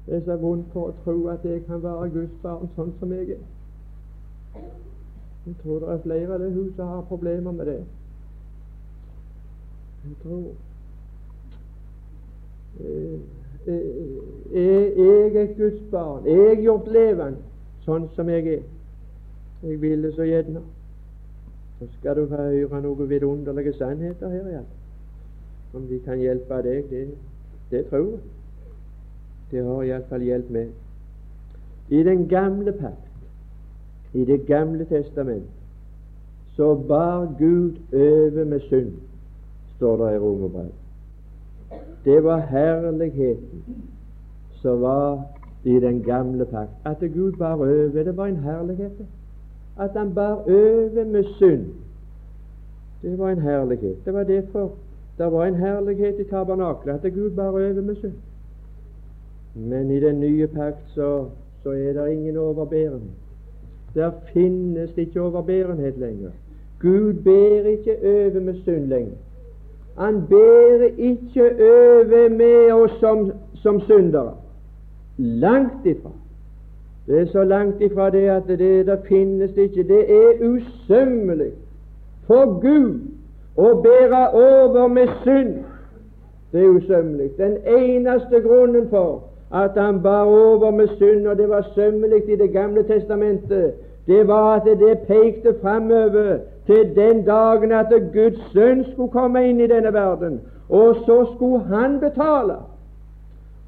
det 0.05 0.15
er 0.15 0.21
så 0.25 0.35
vondt 0.35 0.71
for 0.73 0.91
å 0.91 0.95
tro 1.03 1.27
at 1.31 1.45
jeg 1.47 1.63
kan 1.67 1.83
være 1.83 2.09
Guds 2.11 2.39
barn 2.43 2.71
sånn 2.75 2.91
som 2.99 3.11
jeg 3.15 3.37
er. 3.37 3.45
Jeg 5.45 5.55
tror 5.61 5.79
det 5.79 5.93
er 5.93 6.03
flere 6.03 6.33
av 6.33 6.43
det 6.43 6.51
huset 6.51 6.75
som 6.75 6.87
har 6.87 7.05
problemer 7.07 7.51
med 7.51 7.65
det. 7.71 7.79
Jeg 10.03 10.17
tror 10.23 10.43
eh, 12.83 13.19
eh, 13.67 14.59
Jeg 14.59 15.35
er 15.35 15.55
Guds 15.57 15.81
barn. 15.91 16.27
Er 16.27 16.61
gjort 16.63 16.91
levende 16.91 17.39
sånn 17.87 18.09
som 18.15 18.29
jeg 18.31 18.47
er. 18.57 18.69
Jeg 19.63 19.81
ville 19.81 20.11
så 20.15 20.27
gjerne. 20.27 20.61
Så 21.79 21.87
skal 21.97 22.19
du 22.19 22.27
få 22.27 22.43
høre 22.43 22.83
noen 22.83 23.09
vidunderlige 23.09 23.77
sannheter 23.79 24.31
her 24.35 24.47
igjen. 24.51 24.71
Om 25.73 25.87
de 25.87 25.99
kan 26.05 26.19
hjelpe 26.19 26.59
deg, 26.63 26.89
det, 26.91 27.07
det 27.71 27.85
tror 27.87 28.11
jeg. 28.11 28.42
Det 29.53 29.61
har 29.63 29.83
iallfall 29.85 30.23
gjeldt 30.25 30.49
meg. 30.53 30.69
I 31.93 31.99
den 32.03 32.27
gamle 32.27 32.73
pakt 32.73 33.09
i 34.13 34.25
Det 34.25 34.45
gamle 34.45 34.85
testament 34.85 35.49
så 36.55 36.75
bar 36.75 37.33
Gud 37.37 37.77
over 37.93 38.45
med 38.45 38.59
synd, 38.69 38.91
står 39.75 39.97
det 39.97 40.15
i 40.15 40.19
Romerbrevet. 40.19 40.71
Det 42.05 42.23
var 42.23 42.39
herligheten 42.39 43.63
som 44.61 44.81
var 44.81 45.23
i 45.63 45.79
den 45.79 46.03
gamle 46.03 46.45
pakt. 46.45 46.71
At 46.85 46.99
Gud 46.99 47.33
bar 47.33 47.53
over, 47.53 48.03
det 48.03 48.17
var 48.17 48.27
en 48.27 48.43
herlighet. 48.43 48.91
At 49.79 49.91
han 49.91 50.13
bar 50.13 50.35
over 50.35 51.05
med 51.05 51.23
synd, 51.37 51.65
det 53.01 53.17
var 53.19 53.29
en 53.29 53.41
herlighet. 53.41 54.05
Det 54.05 54.13
var 54.13 54.23
derfor 54.23 54.71
det 55.17 55.31
var 55.31 55.45
en 55.45 55.55
herlighet 55.55 56.19
i 56.19 56.23
tabernaklet, 56.23 57.05
at 57.05 57.13
Gud 57.13 57.31
bar 57.31 57.49
over 57.49 57.81
med 57.81 57.95
synd. 57.95 58.13
Men 59.55 59.91
i 59.91 59.99
den 59.99 60.19
nye 60.19 60.47
pakt 60.47 60.89
så, 60.95 61.25
så 61.63 61.69
er 61.69 61.93
det 61.93 62.11
ingen 62.11 62.37
overbærenhet. 62.37 63.11
Der 63.95 64.11
finnes 64.33 64.89
det 64.95 65.01
ikke 65.01 65.21
overbærenhet 65.21 65.97
lenger. 65.97 66.29
Gud 66.81 67.13
ber 67.13 67.69
ikke 67.69 67.97
over 68.03 68.39
med 68.39 68.55
synd 68.63 68.85
lenger. 68.85 69.15
Han 69.97 70.27
ber 70.29 70.87
ikke 70.97 71.41
over 71.43 72.29
med 72.29 72.71
oss 72.71 72.99
som, 72.99 73.31
som 73.53 73.81
syndere. 73.81 74.33
Langt 75.17 75.85
ifra. 75.85 76.11
Det 77.07 77.19
er 77.21 77.25
så 77.25 77.43
langt 77.43 77.81
ifra 77.81 78.09
det 78.09 78.29
at 78.29 78.43
det 78.47 78.85
der 78.85 78.97
finnes 79.07 79.57
ikke. 79.57 79.83
Det 79.83 80.11
er 80.11 80.49
usømmelig 80.49 81.51
for 82.27 82.59
Gud 82.61 82.99
å 83.57 83.81
bære 83.83 84.29
over 84.33 84.87
med 84.87 85.07
synd. 85.23 85.53
Det 86.51 86.63
er 86.63 86.69
usømmelig. 86.69 87.29
Den 87.37 87.57
eneste 87.67 88.41
grunnen 88.41 88.89
for 88.89 89.23
at 89.53 89.71
han 89.75 90.01
bar 90.01 90.23
over 90.23 90.71
med 90.71 90.87
synd, 90.87 91.27
og 91.27 91.37
det 91.37 91.49
var 91.49 91.65
sømmelig 91.75 92.29
i 92.29 92.35
Det 92.35 92.51
gamle 92.51 92.83
testamentet, 92.83 93.73
det 94.07 94.27
var 94.27 94.55
at 94.55 94.79
det 94.79 94.99
pekte 94.99 95.55
framover 95.61 96.37
til 96.65 96.95
den 96.95 97.25
dagen 97.25 97.71
at 97.71 97.93
Guds 98.13 98.51
sønn 98.51 98.85
skulle 98.91 99.11
komme 99.11 99.49
inn 99.49 99.59
i 99.59 99.67
denne 99.67 99.93
verden, 99.93 100.41
og 100.69 100.95
så 101.05 101.25
skulle 101.35 101.63
han 101.63 101.99
betale. 101.99 102.55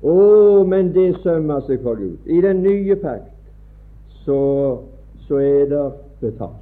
Å, 0.04 0.64
men 0.68 0.92
det 0.94 1.16
sømmer 1.24 1.64
seg 1.66 1.80
for 1.84 1.96
Gud. 1.96 2.18
I 2.26 2.42
den 2.42 2.62
nye 2.64 2.96
pakt 2.96 3.32
så, 4.26 4.38
så 5.28 5.40
er 5.40 5.66
det 5.72 5.86
betalt. 6.22 6.62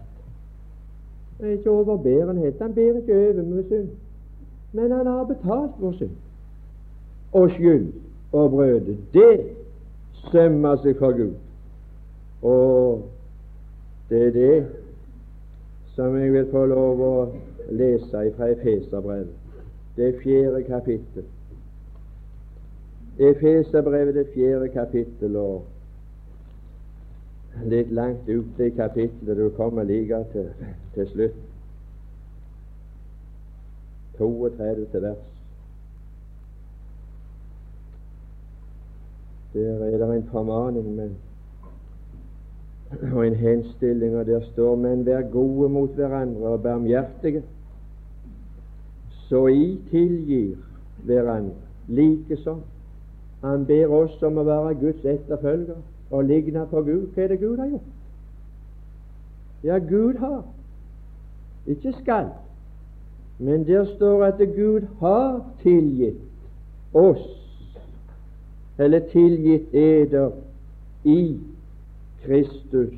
Det 1.40 1.48
er 1.48 1.58
ikke 1.58 1.72
overbærenhet. 1.72 2.62
Han 2.62 2.74
ber 2.74 3.02
ikke 3.02 3.18
over 3.18 3.44
med 3.44 3.64
synd. 3.68 3.90
Men 4.74 4.92
han 4.92 5.08
har 5.08 5.24
betalt 5.24 5.72
vår 5.80 5.92
synd 5.98 6.16
og 7.34 7.50
skyld 7.52 7.88
og 8.34 8.52
brødet. 8.52 8.98
Det 9.14 9.40
sømmer 10.32 10.76
seg 10.84 10.98
for 11.00 11.18
Gud. 11.18 11.34
Og 12.42 13.04
det 14.10 14.28
er 14.28 14.32
det 14.32 14.66
som 15.96 16.18
jeg 16.18 16.34
vil 16.34 16.50
få 16.52 16.66
lov 16.66 17.02
å 17.06 17.14
lese 17.70 18.24
fra 18.38 18.50
Efeserbrevet, 18.50 19.30
det 19.96 20.16
fjerde 20.24 20.64
kapittel. 20.66 21.26
Efeserbrevet, 23.20 24.16
det 24.16 24.28
fjerde 24.34 24.70
kapittel, 24.74 25.38
og 25.38 25.64
litt 27.70 27.92
langt 27.94 28.30
ute 28.30 28.66
i 28.66 28.74
kapittelet 28.74 29.38
du 29.38 29.50
kommer 29.58 29.86
like 29.86 30.24
til, 30.34 30.50
til 30.96 31.10
slutt. 31.14 31.38
32. 34.18 35.02
vers. 35.02 35.33
Der 39.54 39.86
er 39.86 39.98
det 39.98 40.16
en 40.16 40.30
formaning, 40.32 40.96
men 40.96 41.16
og 43.14 43.28
en 43.28 43.36
henstilling, 43.36 44.16
og 44.16 44.26
der 44.26 44.42
står 44.42 44.76
Men 44.76 45.06
vær 45.06 45.22
gode 45.22 45.70
mot 45.70 45.90
hverandre 45.90 46.48
og 46.48 46.64
barmhjertige, 46.64 47.44
så 49.10 49.48
I 49.48 49.82
tilgir 49.90 50.56
hverandre 51.04 51.54
likesom. 51.88 52.62
Han 53.42 53.66
ber 53.66 53.88
oss 53.88 54.22
om 54.24 54.38
å 54.38 54.44
være 54.44 54.76
Guds 54.80 55.06
etterfølger 55.06 55.76
og 56.12 56.24
ligne 56.24 56.66
på 56.70 56.82
Gud. 56.82 57.08
Hva 57.14 57.24
er 57.24 57.28
det 57.28 57.40
Gud 57.40 57.58
har 57.58 57.68
gjort? 57.68 57.90
Ja, 59.64 59.78
Gud 59.78 60.20
har. 60.20 60.44
Ikke 61.68 61.94
skal. 62.02 62.30
Men 63.40 63.68
der 63.68 63.86
står 63.96 64.26
at 64.26 64.38
Gud 64.56 64.88
har 65.00 65.42
tilgitt 65.64 66.22
oss, 66.94 67.43
eller 68.78 69.00
tilgitt 69.00 69.74
eder 69.74 70.32
i 71.04 71.40
Kristus. 72.26 72.94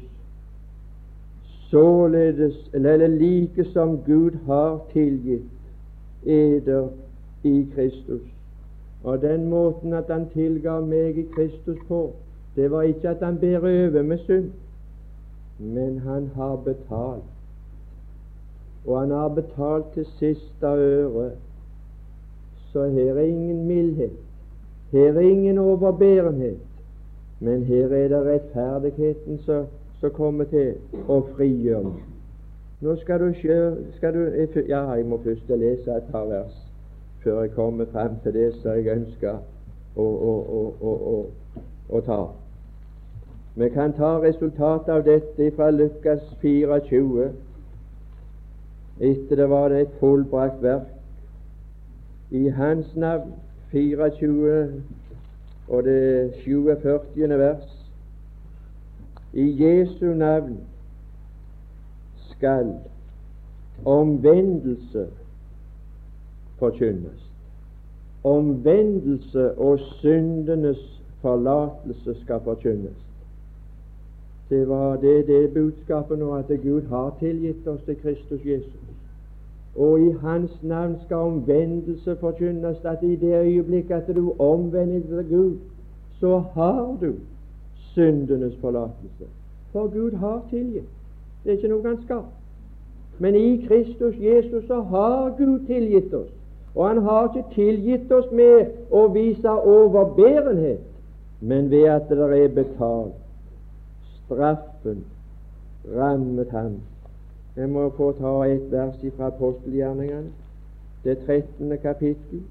Således, 1.70 2.70
eller 2.74 3.08
like 3.08 3.66
som 3.66 4.00
Gud 4.06 4.32
har 4.46 4.82
tilgitt 4.94 5.42
eder 6.26 6.88
i 7.44 7.68
Kristus. 7.76 8.22
Og 9.04 9.22
den 9.22 9.50
måten 9.50 9.94
at 9.94 10.06
han 10.10 10.30
tilgav 10.34 10.88
meg 10.88 11.18
i 11.18 11.26
Kristus 11.36 11.78
på, 11.88 12.14
det 12.56 12.72
var 12.72 12.82
ikke 12.82 13.10
at 13.10 13.22
han 13.22 13.38
berøver 13.40 14.02
med 14.02 14.18
synd, 14.18 14.52
men 15.60 16.00
han 16.00 16.30
har 16.36 16.56
betalt. 16.56 17.24
Og 18.86 19.00
han 19.00 19.12
har 19.12 19.28
betalt 19.28 19.86
til 19.94 20.06
siste 20.06 20.66
øre. 20.66 21.32
Så 22.72 22.90
her 22.90 23.14
er 23.14 23.22
ingen 23.22 23.68
mildhet. 23.68 24.25
Her 24.92 25.14
er 25.14 25.20
ingen 25.20 25.58
overbærenhet. 25.58 26.58
Men 27.40 27.64
her 27.64 27.86
er 27.86 28.08
det 28.08 28.26
rettferdigheten 28.26 29.40
som 29.46 30.12
kommer 30.14 30.46
til 30.46 30.76
å 31.10 31.20
frigjøre 31.36 31.84
meg. 31.84 32.04
Nå 32.82 32.96
skal 33.02 33.20
du, 33.20 33.30
du 33.34 34.62
Ja, 34.68 34.84
jeg 34.94 35.06
må 35.06 35.18
først 35.24 35.50
lese 35.50 35.92
et 35.96 36.08
par 36.12 36.26
vers 36.30 36.66
før 37.24 37.42
jeg 37.42 37.52
kommer 37.52 37.86
frem 37.92 38.20
til 38.24 38.34
det 38.34 38.54
som 38.54 38.76
jeg 38.78 38.98
ønsker 38.98 39.38
å, 39.96 40.04
å, 40.04 40.34
å, 40.82 41.16
å, 41.90 42.02
ta. 42.06 42.20
Vi 43.56 43.70
kan 43.74 43.96
ta 43.98 44.12
resultatet 44.22 44.92
av 44.94 45.02
dette 45.08 45.48
fra 45.56 45.72
Lukas 45.74 46.22
24. 46.42 47.32
Etter 49.00 49.42
det 49.42 49.50
var 49.50 49.74
det 49.74 49.82
et 49.82 49.98
fullbrakt 50.00 50.62
verk. 50.62 50.92
I 52.32 52.48
Hans 52.54 52.94
navn 52.96 53.34
24 53.72 54.82
og 55.68 55.84
det 55.84 56.34
47. 56.44 57.00
vers. 57.18 57.88
I 59.34 59.64
Jesu 59.64 60.06
navn 60.06 60.58
skal 62.32 62.74
omvendelse 63.86 65.08
forkynnes. 66.58 67.32
Omvendelse 68.24 69.58
og 69.58 69.80
syndenes 69.80 71.02
forlatelse 71.22 72.16
skal 72.24 72.40
forkynnes. 72.44 72.98
Det 74.50 74.70
var 74.70 74.96
det, 74.96 75.28
det 75.28 75.54
budskapet 75.54 76.20
nå 76.20 76.34
at 76.36 76.48
Gud 76.64 76.82
har 76.82 77.16
tilgitt 77.20 77.68
oss 77.68 77.82
til 77.86 77.96
Kristus 78.02 78.46
Jesus 78.46 78.95
og 79.76 80.00
i 80.00 80.12
Hans 80.22 80.64
navn 80.64 80.96
skal 81.06 81.18
omvendelse 81.18 82.16
forkynnes, 82.16 82.78
at 82.84 83.04
i 83.04 83.16
det 83.16 83.34
øyeblikk 83.42 83.92
at 83.92 84.08
du 84.16 84.34
omvender 84.40 85.00
deg 85.00 85.26
til 85.26 85.38
Gud, 85.38 85.56
så 86.20 86.40
har 86.40 86.98
du 87.02 87.14
syndenes 87.76 88.56
forlatelse. 88.62 89.26
For 89.72 89.88
Gud 89.88 90.12
har 90.12 90.46
tilgitt. 90.50 90.90
Det 91.44 91.52
er 91.52 91.58
ikke 91.58 91.68
noe 91.68 91.88
han 91.88 92.00
skal. 92.04 92.24
Men 93.20 93.36
i 93.36 93.66
Kristus 93.68 94.16
Jesus 94.20 94.64
så 94.68 94.82
har 94.82 95.36
Gud 95.38 95.60
tilgitt 95.68 96.14
oss. 96.14 96.32
Og 96.76 96.88
han 96.88 97.02
har 97.04 97.28
ikke 97.28 97.50
tilgitt 97.56 98.12
oss 98.12 98.32
med 98.32 98.72
å 98.92 99.06
vise 99.08 99.52
overbærenhet, 99.52 100.82
men 101.40 101.70
ved 101.72 101.88
at 101.92 102.10
det 102.10 102.20
er 102.40 102.52
betalt. 102.56 103.16
Straffen 104.26 105.04
rammet 105.96 106.52
ham. 106.52 106.80
Jeg 107.56 107.70
må 107.70 107.90
få 107.90 108.12
ta 108.12 108.34
et 108.52 108.72
vers 108.72 108.98
fra 109.18 109.28
apostelgjerningene, 109.32 110.32
det 111.04 111.18
13. 111.26 111.78
kapittel, 111.78 112.42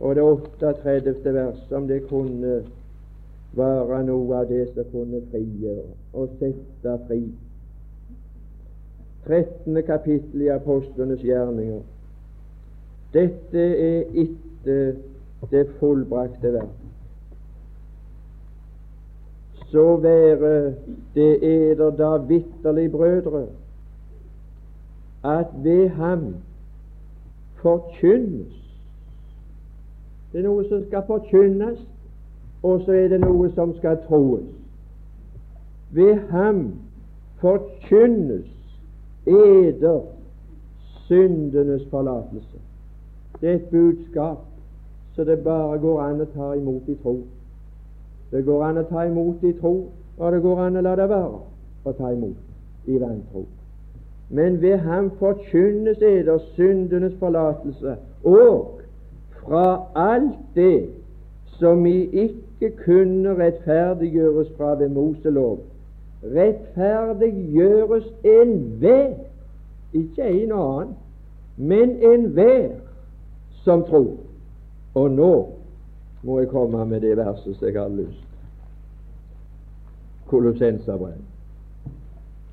og 0.00 0.14
det 0.14 0.22
38. 0.22 1.34
vers, 1.34 1.72
om 1.72 1.88
det 1.88 2.06
kunne 2.08 2.62
være 3.52 4.04
noe 4.06 4.38
av 4.38 4.48
det 4.48 4.68
som 4.74 4.86
kunne 4.92 5.20
frigjøre 5.30 5.90
og 6.12 6.30
sette 6.38 6.94
fri. 7.08 7.20
13. 9.26 9.82
kapittel 9.86 10.46
i 10.46 10.48
apostlenes 10.52 11.22
gjerninger. 11.24 11.82
Dette 13.14 13.66
er 13.88 14.16
ikke 14.24 14.78
det 15.50 15.66
fullbrakte 15.78 16.52
verk. 16.52 16.80
Så 19.70 19.96
være 19.96 20.74
det 21.14 21.30
eder 21.42 21.90
da 21.90 22.16
vitterlig, 22.16 22.90
brødre, 22.92 23.46
at 25.24 25.46
ved 25.62 25.88
ham 25.88 26.34
forkynnes 27.62 28.60
Det 30.32 30.40
er 30.40 30.48
noe 30.48 30.64
som 30.68 30.80
skal 30.88 31.02
forkynnes, 31.06 31.78
og 32.62 32.80
så 32.82 32.92
er 32.92 33.08
det 33.08 33.20
noe 33.22 33.52
som 33.54 33.70
skal 33.76 34.00
troes. 34.08 34.48
Ved 35.94 36.16
ham 36.30 36.72
forkynnes 37.38 38.50
eder 39.26 40.00
syndenes 41.06 41.86
forlatelse. 41.90 42.58
Det 43.40 43.50
er 43.50 43.54
et 43.54 43.70
budskap 43.70 44.42
så 45.14 45.24
det 45.24 45.44
bare 45.44 45.78
går 45.78 46.00
an 46.02 46.20
å 46.20 46.26
ta 46.34 46.52
imot 46.58 46.88
i 46.90 46.96
tro. 47.02 47.18
Det 48.30 48.42
går 48.44 48.64
an 48.66 48.80
å 48.82 48.86
ta 48.88 49.04
imot 49.06 49.44
i 49.46 49.52
tro, 49.60 49.74
og 50.18 50.32
det 50.32 50.40
går 50.42 50.62
an 50.64 50.78
å 50.80 50.82
la 50.82 50.94
det 50.98 51.06
være 51.10 51.38
å 51.84 51.92
ta 51.94 52.10
imot 52.12 52.90
i 52.90 52.98
vantro. 52.98 53.44
Men 54.28 54.62
ved 54.62 54.76
ham 54.76 55.10
forkynnes 55.18 55.98
eder 55.98 56.38
syndenes 56.38 57.14
forlatelse, 57.18 57.96
og 58.24 58.80
fra 59.32 59.86
alt 59.94 60.38
det 60.54 60.88
som 61.44 61.84
vi 61.84 62.04
ikke 62.04 62.76
kunne 62.84 63.44
rettferdiggjøres 63.44 64.52
fra 64.56 64.74
ved 64.78 64.88
Moselov, 64.88 65.58
rettferdiggjøres 66.24 68.04
enhver, 68.24 69.14
ikke 69.92 70.28
en 70.28 70.52
annen, 70.52 70.94
men 71.56 71.90
enhver 71.90 72.68
som 73.64 73.84
tror. 73.84 74.16
Og 74.94 75.10
nå 75.10 75.48
må 76.22 76.38
jeg 76.38 76.48
komme 76.48 76.86
med 76.86 77.00
det 77.00 77.16
verset 77.16 77.62
jeg 77.62 77.72
har 77.80 77.88
lyst. 77.88 78.24
Kolossenserbrev. 80.26 81.20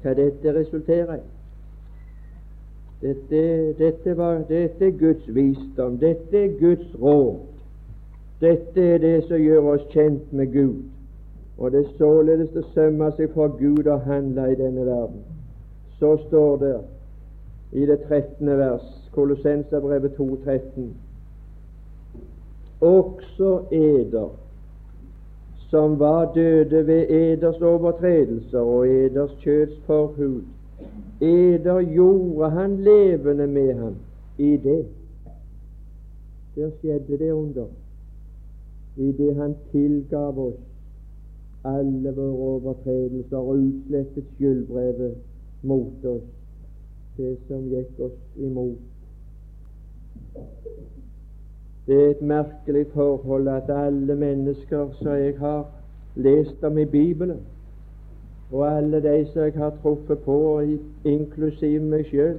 Hva 0.02 0.14
dette 0.18 0.54
resulterer 0.56 1.16
i? 1.16 1.41
Dette, 3.02 3.74
dette, 3.80 4.18
var, 4.18 4.44
dette 4.50 4.86
er 4.86 4.98
Guds 5.00 5.26
visdom. 5.36 5.98
Dette 5.98 6.38
er 6.38 6.60
Guds 6.60 6.96
råd. 7.02 7.40
Dette 8.42 8.82
er 8.82 8.98
det 9.02 9.16
som 9.28 9.42
gjør 9.42 9.74
oss 9.74 9.86
kjent 9.94 10.34
med 10.34 10.54
Gud. 10.54 10.82
Og 11.58 11.72
det 11.72 11.84
er 11.86 11.94
således 11.98 12.50
det 12.54 12.66
sømmer 12.74 13.14
seg 13.18 13.34
for 13.34 13.54
Gud 13.58 13.90
å 13.90 14.00
handle 14.06 14.48
i 14.52 14.58
denne 14.58 14.86
verden. 14.86 15.22
Så 16.00 16.16
står 16.28 16.58
det 16.62 16.76
i 17.72 17.86
det 17.86 18.00
13. 18.08 18.50
vers, 18.58 18.86
Kolossenserbrevet 19.14 20.18
2,13 20.18 20.92
også 22.82 23.62
eder, 23.72 24.30
som 25.70 26.00
var 26.00 26.34
døde 26.34 26.88
ved 26.88 27.10
eders 27.10 27.62
overtredelser 27.62 28.60
og 28.60 28.90
eders 28.90 29.32
kjøds 29.40 29.78
forhud. 29.86 30.42
Eder 31.22 31.80
gjorde 31.80 32.50
han 32.50 32.78
levende 32.84 33.48
med 33.48 33.74
ham 33.74 33.96
i 34.38 34.58
det. 34.58 34.86
Der 36.56 36.72
skjedde 36.80 37.18
det 37.18 37.32
under, 37.32 37.66
i 38.98 39.12
det 39.12 39.36
han 39.36 39.56
tilgav 39.72 40.40
oss 40.40 40.60
alle 41.64 42.12
våre 42.16 42.38
overtredelser 42.56 43.38
og 43.38 43.58
utslettet 43.58 44.30
skyldbrevet 44.36 45.16
mot 45.62 46.06
oss, 46.06 46.26
det 47.18 47.36
som 47.48 47.68
gikk 47.70 48.00
oss 48.02 48.18
imot. 48.42 48.82
Det 51.86 51.98
er 51.98 52.10
et 52.10 52.22
merkelig 52.22 52.86
forhold 52.94 53.48
at 53.48 53.70
alle 53.70 54.16
mennesker 54.16 54.90
som 55.00 55.16
jeg 55.18 55.38
har 55.40 55.66
lest 56.16 56.64
om 56.64 56.78
i 56.78 56.86
Bibelen, 56.86 57.40
og 58.52 58.78
alle 58.78 59.00
de 59.04 59.26
som 59.32 59.42
jeg 59.42 59.54
har 59.56 59.74
truffet 59.84 60.20
på, 60.20 60.62
inklusiv 61.06 61.82
meg 61.82 62.06
sjøl, 62.10 62.38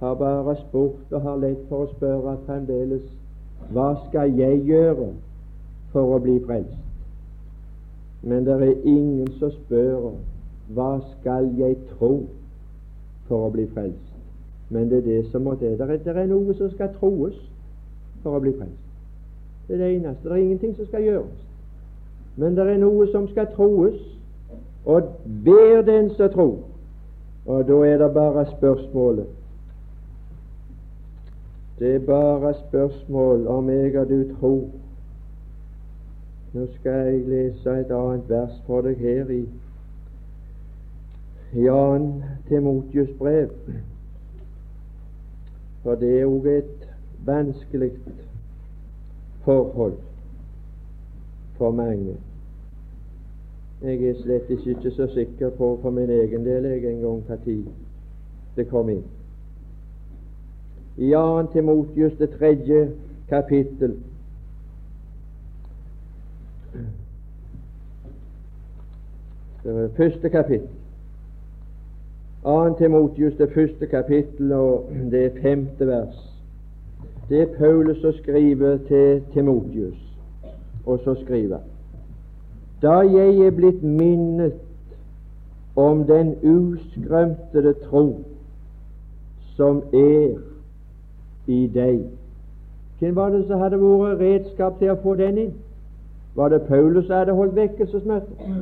har 0.00 0.14
bare 0.14 0.56
spurt 0.56 1.12
og 1.12 1.20
har 1.20 1.36
lett 1.42 1.62
for 1.68 1.84
å 1.84 1.92
spørre 1.96 2.36
fremdeles 2.46 3.04
hva 3.72 3.94
skal 4.08 4.34
jeg 4.36 4.60
gjøre 4.68 5.08
for 5.92 6.16
å 6.16 6.20
bli 6.22 6.36
frelst? 6.44 6.80
Men 8.22 8.44
det 8.44 8.54
er 8.54 8.86
ingen 8.88 9.30
som 9.38 9.52
spør 9.52 10.12
hva 10.74 10.90
skal 11.14 11.50
jeg 11.58 11.76
tro 11.94 12.26
for 13.28 13.46
å 13.46 13.52
bli 13.52 13.66
frelst? 13.74 14.12
Men 14.70 14.88
det 14.90 14.98
er 15.02 15.08
det 15.08 15.30
som 15.32 15.44
må 15.44 15.54
til. 15.60 15.76
Det 15.78 16.16
er 16.16 16.26
noe 16.26 16.54
som 16.56 16.70
skal 16.72 16.92
troes 16.98 17.36
for 18.22 18.36
å 18.36 18.40
bli 18.40 18.54
frelst. 18.56 18.80
Det 19.68 19.76
er 19.76 19.82
det 19.82 19.90
eneste. 19.96 20.28
Det 20.28 20.32
er 20.32 20.42
ingenting 20.42 20.76
som 20.76 20.86
skal 20.86 21.04
gjøres. 21.04 21.44
Men 22.36 22.56
det 22.56 22.66
er 22.68 22.80
noe 22.80 23.06
som 23.12 23.28
skal 23.28 23.48
troes, 23.54 24.00
og 24.84 25.02
hver 25.24 25.82
den 25.82 26.10
som 26.14 26.32
tror. 26.32 26.58
Og 27.46 27.68
da 27.68 27.72
er 27.72 27.98
det 27.98 28.14
bare 28.14 28.46
spørsmålet 28.56 29.26
Det 31.78 31.94
er 31.94 32.06
bare 32.06 32.54
spørsmål 32.68 33.46
om 33.46 33.70
jeg 33.70 33.98
og 33.98 34.08
du 34.08 34.24
tror. 34.40 34.68
Nå 36.52 36.66
skal 36.74 36.92
jeg 36.92 37.28
lese 37.28 37.70
et 37.80 37.90
annet 37.90 38.28
vers 38.28 38.62
for 38.66 38.80
deg 38.86 38.96
her 38.96 39.30
i 39.34 39.42
Jan 41.54 42.22
Timotius 42.48 43.10
brev. 43.18 43.50
For 45.82 45.98
det 45.98 46.12
er 46.20 46.30
òg 46.30 46.46
et 46.46 46.86
vanskelig 47.26 47.90
forhold 49.44 49.98
for 51.58 51.70
mange. 51.70 52.14
Jeg 53.82 54.04
er 54.08 54.14
slett 54.22 54.50
ikke 54.50 54.90
så 54.90 55.06
sikker 55.14 55.50
på 55.50 55.78
for 55.82 55.90
min 55.90 56.10
egen 56.10 56.44
del 56.44 56.64
jeg 56.64 56.84
en 56.84 57.00
gang 57.00 57.24
når 57.28 57.64
det 58.56 58.68
kom 58.70 58.88
inn. 58.88 59.04
I 60.96 61.10
2. 61.10 61.46
Timotius 61.52 62.12
det 62.18 62.30
tredje 62.38 62.90
kapittel 63.28 63.96
det 69.64 69.74
var 69.74 69.80
det 69.80 69.92
første 69.96 70.28
kapittel. 70.28 70.68
2. 72.44 72.78
Timotius 72.78 73.36
det 73.36 73.52
første 73.54 73.86
kapittel 73.86 74.52
og 74.52 74.90
det 75.10 75.32
femte 75.42 75.86
vers. 75.86 76.30
Det 77.28 77.40
er 77.42 77.58
Paulus 77.58 78.00
som 78.00 78.12
skriver 78.12 78.78
til 78.88 79.22
Timotius, 79.32 79.96
og 80.86 81.00
så 81.04 81.14
skriver 81.24 81.58
Da 82.84 82.98
jeg 83.08 83.38
er 83.46 83.50
blitt 83.50 83.82
minnet 83.82 84.52
om 85.76 86.04
den 86.04 86.34
uskrømtede 86.42 87.74
tro 87.86 88.04
som 89.56 89.82
er 89.92 90.36
i 91.46 91.66
deg 91.74 92.04
Hvem 92.98 93.16
var 93.16 93.28
det 93.30 93.46
som 93.46 93.60
hadde 93.60 93.80
vært 93.80 94.20
redskap 94.20 94.78
til 94.78 94.92
å 94.92 95.00
få 95.02 95.14
den 95.18 95.38
inn? 95.38 95.50
Var 96.34 96.48
det 96.48 96.62
Paulus 96.68 97.06
som 97.06 97.16
hadde 97.16 97.34
holdt 97.36 97.56
vekkelsesmøte? 97.56 98.52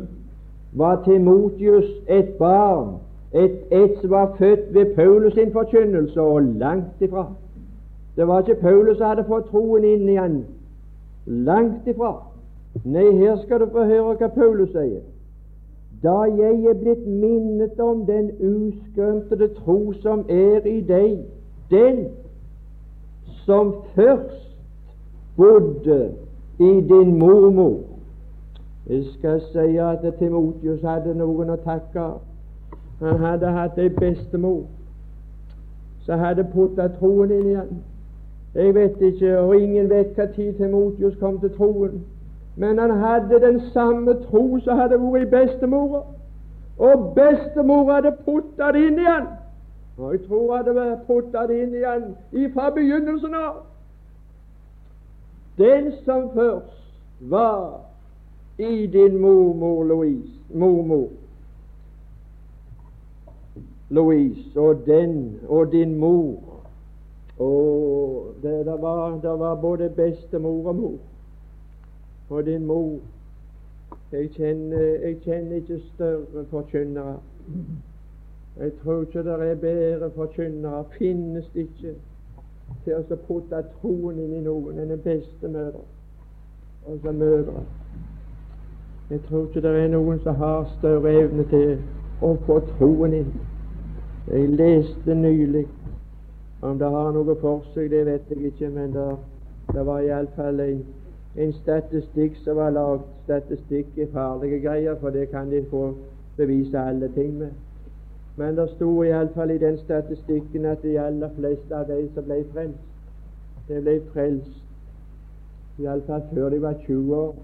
Var 0.72 1.02
Timotius 1.04 1.90
et 2.08 2.32
barn, 2.38 2.96
et, 3.32 3.60
et 3.70 3.98
som 4.00 4.10
var 4.10 4.32
født 4.38 4.74
ved 4.74 4.94
Paulus 4.96 5.34
sin 5.34 5.52
forkynnelse, 5.52 6.20
og 6.20 6.42
langt 6.42 7.00
ifra? 7.00 7.26
Det 8.16 8.26
var 8.28 8.40
ikke 8.40 8.60
Paulus 8.60 8.96
som 8.96 9.06
hadde 9.06 9.28
fått 9.28 9.50
troen 9.52 9.84
inn 9.84 10.08
i 10.08 10.16
han. 10.16 10.42
Langt 11.26 11.86
ifra. 11.86 12.16
Nei, 12.84 13.10
her 13.16 13.36
skal 13.42 13.60
du 13.60 13.66
få 13.72 13.84
høre 13.84 14.14
hva 14.16 14.28
Paulus 14.32 14.72
sier. 14.72 15.02
Da 16.02 16.16
jeg 16.26 16.64
er 16.66 16.74
blitt 16.80 17.04
minnet 17.06 17.80
om 17.80 18.06
den 18.06 18.30
uskrømtede 18.40 19.48
tro 19.60 19.92
som 20.02 20.24
er 20.28 20.66
i 20.66 20.80
deg, 20.80 21.20
den 21.70 22.06
som 23.44 23.74
først 23.94 24.56
bodde 25.36 26.12
i 26.58 26.72
din 26.90 27.18
mormor. 27.18 27.78
Jeg 28.90 29.04
skal 29.14 29.40
si 29.52 29.76
at 29.76 30.14
Timotius 30.18 30.82
hadde 30.82 31.14
noen 31.14 31.54
å 31.54 31.56
takke. 31.62 32.06
Han 33.02 33.18
hadde 33.22 33.50
hatt 33.54 33.78
ei 33.78 33.88
bestemor 33.94 34.64
som 36.02 36.18
hadde 36.18 36.44
putta 36.50 36.88
troen 36.98 37.30
inn 37.30 37.46
i 37.50 37.54
han. 37.54 37.78
Jeg 38.54 38.74
vet 38.74 39.00
ikke, 39.00 39.38
og 39.38 39.54
ingen 39.56 39.88
vet 39.90 40.18
hva 40.18 40.26
tid 40.34 40.58
Timotius 40.58 41.14
kom 41.20 41.38
til 41.40 41.54
troen. 41.56 42.02
Men 42.56 42.78
han 42.78 42.90
hadde 42.90 43.40
den 43.40 43.60
samme 43.72 44.14
tro 44.14 44.58
som 44.60 44.78
hadde 44.78 44.98
vært 45.00 45.22
i 45.22 45.30
bestemora. 45.30 46.02
Og 46.78 47.12
bestemor 47.16 47.92
hadde 47.92 48.12
putta 48.24 48.72
det 48.72 48.86
inn 48.88 48.98
igjen. 49.00 49.30
Og 49.98 50.12
jeg 50.12 50.24
tror 50.26 50.56
hadde 50.56 50.74
vært 50.76 51.06
putta 51.06 51.46
det 51.48 51.62
inn 51.62 51.74
igjen 51.76 52.52
fra 52.54 52.70
begynnelsen 52.74 53.34
av. 53.34 53.62
Den 55.58 55.92
som 56.04 56.30
først 56.34 56.78
var 57.20 57.80
i 58.58 58.86
din 58.86 59.18
mormor 59.20 59.84
Louise, 59.84 60.32
mormor 60.54 61.08
Louise, 63.90 64.60
og 64.60 64.86
den 64.86 65.40
og 65.48 65.72
din 65.72 65.98
mor 65.98 66.40
og 67.38 68.34
det, 68.42 68.66
det, 68.66 68.82
var, 68.82 69.10
det 69.10 69.38
var 69.38 69.54
både 69.54 69.88
bestemor 69.88 70.68
og 70.68 70.76
mor. 70.76 70.98
Og 72.32 72.46
din 72.46 72.66
mor 72.66 72.98
Jeg 74.12 74.30
kjenner, 74.30 74.80
jeg 74.80 75.16
kjenner 75.24 75.56
ikke 75.56 75.80
større 75.94 76.44
forkynnere. 76.50 77.16
Jeg 78.60 78.72
tror 78.82 79.00
ikke 79.00 79.22
det 79.24 79.50
er 79.50 79.54
bedre 79.54 80.10
forkynnere. 80.10 80.84
Finnes 80.98 81.50
det 81.54 81.60
ikke 81.60 81.94
til 82.84 82.94
å 82.94 83.18
putte 83.26 83.62
troen 83.80 84.20
inn 84.20 84.34
i 84.36 84.42
noen 84.44 84.80
enn 84.80 84.92
en 84.92 85.04
beste 85.04 85.48
mødre. 85.48 85.84
Og 86.86 86.98
så 87.02 87.12
mødre. 87.12 87.64
Jeg 89.10 89.20
tror 89.28 89.46
ikke 89.46 89.64
det 89.64 89.74
er 89.82 89.92
noen 89.92 90.20
som 90.24 90.34
har 90.40 90.68
større 90.78 91.12
evne 91.24 91.44
til 91.52 91.76
å 92.24 92.34
få 92.46 92.60
troen 92.74 93.16
inn. 93.20 93.32
Jeg 94.30 94.48
leste 94.56 95.14
nylig 95.14 95.66
om 96.62 96.78
det 96.78 96.88
har 96.96 97.12
noe 97.12 97.36
for 97.40 97.64
seg, 97.74 97.90
det 97.90 98.06
vet 98.06 98.28
jeg 98.30 98.52
ikke, 98.52 98.68
men 98.70 98.92
det, 98.94 99.06
det 99.74 99.86
var 99.86 100.04
iallfall 100.06 100.60
en, 100.62 100.84
en 101.36 101.52
statistikk 101.52 102.36
som 102.44 102.56
var 102.56 102.70
lagd. 102.70 103.04
Statistikk 103.24 103.98
er 103.98 104.10
farlige 104.12 104.60
greier, 104.60 104.96
for 105.00 105.10
det 105.10 105.28
kan 105.30 105.50
de 105.50 105.64
få 105.70 105.94
bevise 106.36 106.78
alle 106.78 107.08
ting 107.14 107.38
med. 107.38 107.50
Men 108.36 108.56
det 108.56 108.70
sto 108.70 109.02
iallfall 109.02 109.50
i 109.50 109.58
den 109.58 109.78
statistikken 109.78 110.64
at 110.64 110.82
de 110.82 111.00
aller 111.00 111.30
fleste 111.36 111.76
av 111.76 111.86
de 111.88 112.08
som 112.14 112.24
ble 112.24 112.44
frelst, 112.52 112.84
de 113.68 113.80
ble 113.80 113.98
frelst 114.12 115.80
iallfall 115.80 116.22
før 116.32 116.48
de 116.48 116.62
var 116.62 116.78
20 116.86 117.16
år. 117.16 117.34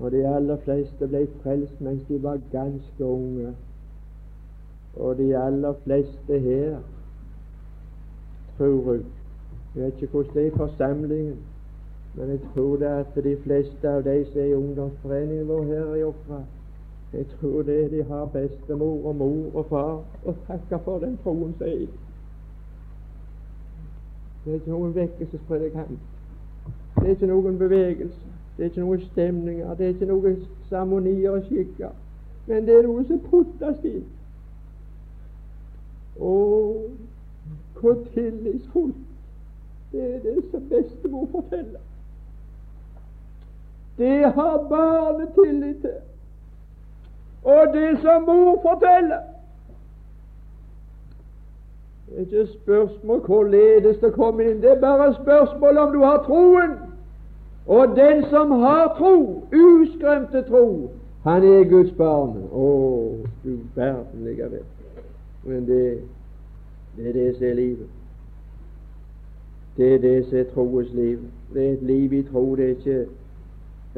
Og 0.00 0.10
de 0.10 0.22
aller 0.26 0.56
fleste 0.62 1.08
ble 1.08 1.24
frelst 1.42 1.80
mens 1.80 2.02
de 2.08 2.22
var 2.22 2.38
ganske 2.52 3.04
unge. 3.04 3.54
Og 4.96 5.18
de 5.18 5.36
aller 5.36 5.74
fleste 5.84 6.38
her 6.38 6.78
tror 8.58 8.92
jeg. 8.92 9.02
Jeg 9.74 9.84
vet 9.84 10.02
ikke 10.02 10.12
hvordan 10.12 10.34
det 10.34 10.42
er 10.42 10.46
i 10.46 10.56
forsamlingen, 10.56 11.36
men 12.18 12.30
jeg 12.30 12.38
tror 12.54 12.76
det 12.76 12.86
at 12.86 13.24
de 13.24 13.36
fleste 13.42 13.88
av 13.88 14.02
de 14.02 14.24
som 14.26 14.40
er 14.40 14.44
i 14.44 14.54
ungdomsforeningen 14.54 15.48
vår 15.48 15.62
her 15.64 15.94
i 15.94 16.02
Åkra, 16.02 16.40
jeg 17.12 17.26
tror 17.26 17.62
det 17.62 17.90
de 17.90 18.02
har 18.02 18.24
bestemor 18.24 19.06
og 19.06 19.16
mor 19.16 19.54
og 19.54 19.66
far 19.70 19.92
å 20.26 20.34
takke 20.48 20.80
for 20.84 20.98
den 20.98 21.14
troen 21.22 21.54
som 21.58 21.66
er 21.66 21.84
i. 21.84 21.88
Det 24.44 24.52
er 24.52 24.58
ikke 24.58 24.70
noen 24.70 24.94
vekkelsespredikant. 24.96 25.98
Det 26.96 27.06
er 27.06 27.14
ikke 27.14 27.30
noen 27.30 27.58
bevegelse. 27.58 28.34
Det 28.56 28.64
er 28.64 28.70
ikke 28.72 28.80
noen 28.80 29.00
stemninger. 29.00 29.74
Det 29.74 29.86
er 29.86 29.94
ikke 29.94 30.10
noen 30.10 30.40
seremonier 30.68 31.30
og 31.30 31.44
skikker. 31.46 31.94
Men 32.46 32.66
det 32.66 32.78
er 32.78 32.88
noe 32.88 33.04
som 33.06 33.20
puttes 33.30 33.84
inn. 33.86 34.06
Og 36.18 36.88
hvor 37.78 38.02
tillitsfullt 38.14 39.04
det 39.92 40.02
er 40.14 40.18
det 40.26 40.42
som 40.50 40.66
bestemor 40.68 41.28
forteller. 41.30 41.87
Det 43.98 44.32
har 44.32 44.66
barnet 44.68 45.28
tillit 45.34 45.80
til. 45.80 45.98
Og 47.44 47.66
det 47.74 47.98
som 48.02 48.22
mor 48.22 48.58
forteller 48.62 49.18
Det 52.08 52.16
er 52.16 52.20
ikke 52.20 52.52
spørsmål 52.52 53.20
hvorledes 53.20 53.98
det 53.98 54.12
kommer 54.12 54.40
inn. 54.40 54.62
Det 54.62 54.70
er 54.70 54.80
bare 54.80 55.14
spørsmål 55.14 55.78
om 55.78 55.92
du 55.92 55.98
har 56.04 56.22
troen. 56.22 56.70
Og 57.66 57.96
den 57.96 58.24
som 58.30 58.50
har 58.50 58.94
tro, 58.98 59.44
uskremte 59.52 60.42
tro, 60.42 60.90
han 61.24 61.44
er 61.44 61.68
Guds 61.68 61.92
barn. 61.92 62.38
Å, 62.52 62.68
du 63.44 63.58
verdenlige 63.74 64.50
vet. 64.50 64.94
Men 65.44 65.66
det 65.68 66.00
det 66.98 67.08
er 67.08 67.12
det 67.12 67.36
som 67.36 67.46
er 67.46 67.54
livet. 67.54 67.86
Det 69.76 69.94
er 69.94 69.98
det 69.98 70.26
som 70.26 70.38
er 70.38 70.44
troens 70.54 70.92
liv. 70.92 71.18
Det 71.54 71.68
er 71.68 71.72
et 71.72 71.82
liv 71.82 72.12
i 72.12 72.22
tro. 72.22 72.56
Det 72.56 72.64
er 72.64 72.68
ikke 72.68 73.06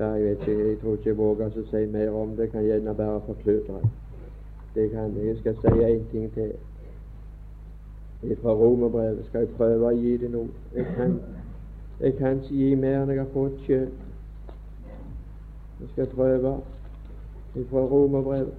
ja, 0.01 0.07
Jeg 0.07 0.25
vet 0.25 0.31
ikke, 0.31 0.69
jeg 0.69 0.79
tror 0.79 0.93
ikke 0.93 1.09
jeg 1.09 1.19
våger 1.19 1.47
å 1.47 1.65
si 1.71 1.87
mer 1.93 2.11
om 2.17 2.37
det. 2.37 2.51
Kan 2.53 2.65
gjerne 2.65 2.95
bare 2.97 3.21
forkludre. 3.27 3.81
Det 4.75 4.91
kan 4.91 5.17
jeg. 5.17 5.27
Jeg 5.27 5.37
skal 5.37 5.57
si 5.61 5.83
én 5.85 6.07
ting 6.13 6.33
til. 6.35 6.53
Fra 8.43 8.53
romerbrevet 8.53 9.27
skal 9.27 9.45
jeg 9.45 9.57
prøve 9.57 9.87
å 9.89 9.97
gi 9.97 10.17
det 10.17 10.31
noe. 10.33 10.49
Jeg 10.77 10.87
kan, 10.97 11.19
jeg 12.01 12.17
kan 12.17 12.41
ikke 12.41 12.55
gi 12.55 12.75
mer 12.75 13.03
enn 13.03 13.13
jeg 13.13 13.21
har 13.21 13.31
fått 13.35 13.61
sjøl. 13.67 13.87
Jeg 15.81 15.93
skal 15.93 16.11
prøve 16.15 16.57
fra 17.71 17.85
romerbrevet. 17.93 18.55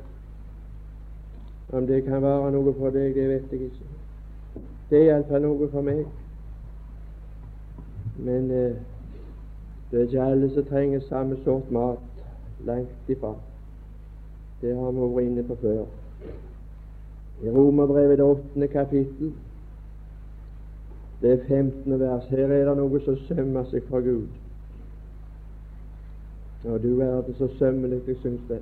Om 1.72 1.88
det 1.88 2.04
kan 2.04 2.22
være 2.22 2.52
noe 2.52 2.74
for 2.78 2.94
deg, 2.94 3.16
det 3.16 3.28
vet 3.30 3.52
jeg 3.52 3.70
ikke. 3.72 3.90
Det 4.90 5.00
er 5.00 5.10
iallfall 5.10 5.46
noe 5.46 5.70
for 5.72 5.86
meg. 5.88 6.06
Men 8.22 8.52
eh, 8.52 8.91
det 9.92 10.00
er 10.00 10.04
ikke 10.04 10.24
alle 10.24 10.50
som 10.54 10.66
trenger 10.66 11.00
samme 11.00 11.38
sort 11.44 11.72
mat. 11.72 11.98
Langt 12.66 13.10
ifra. 13.10 13.34
Det 14.62 14.76
har 14.76 14.92
vi 14.92 15.00
vært 15.00 15.26
inne 15.26 15.44
på 15.44 15.56
før. 15.62 15.86
I 17.44 17.50
Romerbrevet 17.50 18.18
det 18.18 18.26
åttende 18.26 18.68
kapittel, 18.68 19.32
det 21.22 21.32
er 21.32 21.48
15. 21.48 22.00
vers, 22.00 22.28
her 22.30 22.52
er 22.54 22.66
det 22.70 22.76
noe 22.78 23.00
som 23.06 23.18
sømmer 23.28 23.66
seg 23.70 23.84
fra 23.90 24.00
Gud. 24.06 24.30
Og 26.66 26.84
du 26.84 27.02
er 27.02 27.22
det 27.26 27.36
så 27.38 27.48
sømmelig, 27.58 28.02
jeg 28.08 28.16
syns 28.22 28.46
det. 28.50 28.62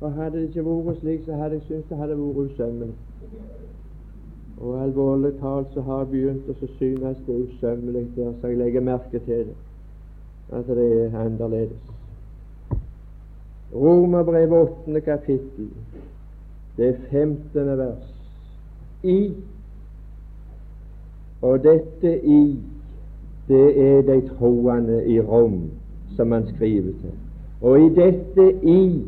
Og 0.00 0.12
hadde 0.12 0.36
det 0.36 0.48
ikke 0.48 0.64
vært 0.64 1.00
slik, 1.00 1.24
så 1.24 1.40
hadde 1.40 1.58
jeg 1.58 1.66
syntes 1.68 1.88
det 1.88 1.96
hadde 1.96 2.18
vært 2.20 2.52
usømmelig. 2.52 2.94
Og 4.60 4.82
alvorlig 4.82 5.32
talt 5.40 5.72
så 5.74 5.80
har 5.80 6.04
jeg 6.04 6.12
begynt 6.12 6.48
å 6.48 6.56
synes 6.60 7.24
det 7.26 7.34
er 7.34 7.42
usømmelig 7.48 8.06
så 8.14 8.32
jeg 8.48 8.58
legger 8.60 8.84
merke 8.84 9.18
til 9.24 9.46
det, 9.48 9.56
at 10.52 10.66
det 10.66 11.04
er 11.04 11.18
annerledes. 11.18 11.78
Romerbrevet 13.74 14.58
åttende 14.58 15.00
kapittel, 15.00 15.70
det 16.76 16.96
femtende 17.10 17.78
vers. 17.78 18.14
I 19.02 19.32
og 21.42 21.62
dette 21.62 22.26
i, 22.26 22.58
det 23.48 23.68
er 23.90 24.02
de 24.02 24.28
troende 24.28 25.06
i 25.06 25.20
Rom 25.20 25.70
som 26.16 26.32
han 26.32 26.46
skriver 26.54 26.92
til. 26.92 27.14
Og 27.60 27.80
i 27.80 27.94
dette 27.94 28.52
i 28.62 29.04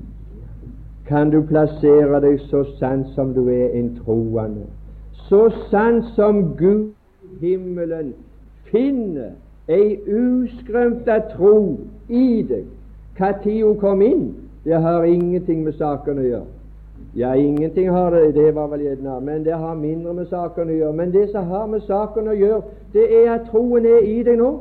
kan 1.06 1.30
du 1.30 1.42
plassere 1.42 2.20
deg 2.20 2.38
så 2.48 2.64
sant 2.78 3.10
som 3.14 3.34
du 3.34 3.48
er 3.48 3.74
en 3.76 3.90
troende 4.04 4.66
så 5.32 5.48
sant 5.70 6.04
som 6.14 6.42
Gud 6.56 6.90
i 7.22 7.46
himmelen 7.46 8.12
finner 8.68 9.30
ei 9.68 9.98
uskrømta 10.08 11.18
tro 11.36 11.78
i 12.08 12.42
deg 12.42 12.64
Når 13.18 13.66
hun 13.66 13.78
kom 13.78 14.02
inn, 14.02 14.34
det 14.64 14.80
har 14.82 15.04
ingenting 15.04 15.64
med 15.64 15.72
saken 15.72 16.18
å 16.18 16.22
gjøre. 16.22 16.46
Ja, 17.14 17.34
ingenting 17.34 17.90
har 17.90 18.10
det, 18.10 18.34
det 18.34 18.54
var 18.54 18.66
vel 18.66 18.80
gjerne, 18.80 19.20
men 19.20 19.44
det 19.44 19.52
har 19.52 19.74
mindre 19.74 20.14
med 20.14 20.26
saken 20.26 20.70
å 20.70 20.76
gjøre. 20.76 20.92
Men 20.92 21.12
det 21.12 21.30
som 21.30 21.46
har 21.46 21.66
med 21.66 21.82
saken 21.86 22.28
å 22.28 22.36
gjøre, 22.36 22.62
det 22.92 23.04
er 23.24 23.34
at 23.34 23.50
troen 23.50 23.86
er 23.86 24.06
i 24.08 24.22
deg 24.22 24.38
nå. 24.40 24.52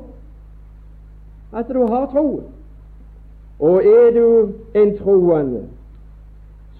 At 1.53 1.71
du 1.71 1.79
har 1.85 2.09
troen. 2.11 2.43
Og 3.61 3.85
er 3.85 4.11
du 4.11 4.51
en 4.75 4.97
troende, 4.97 5.63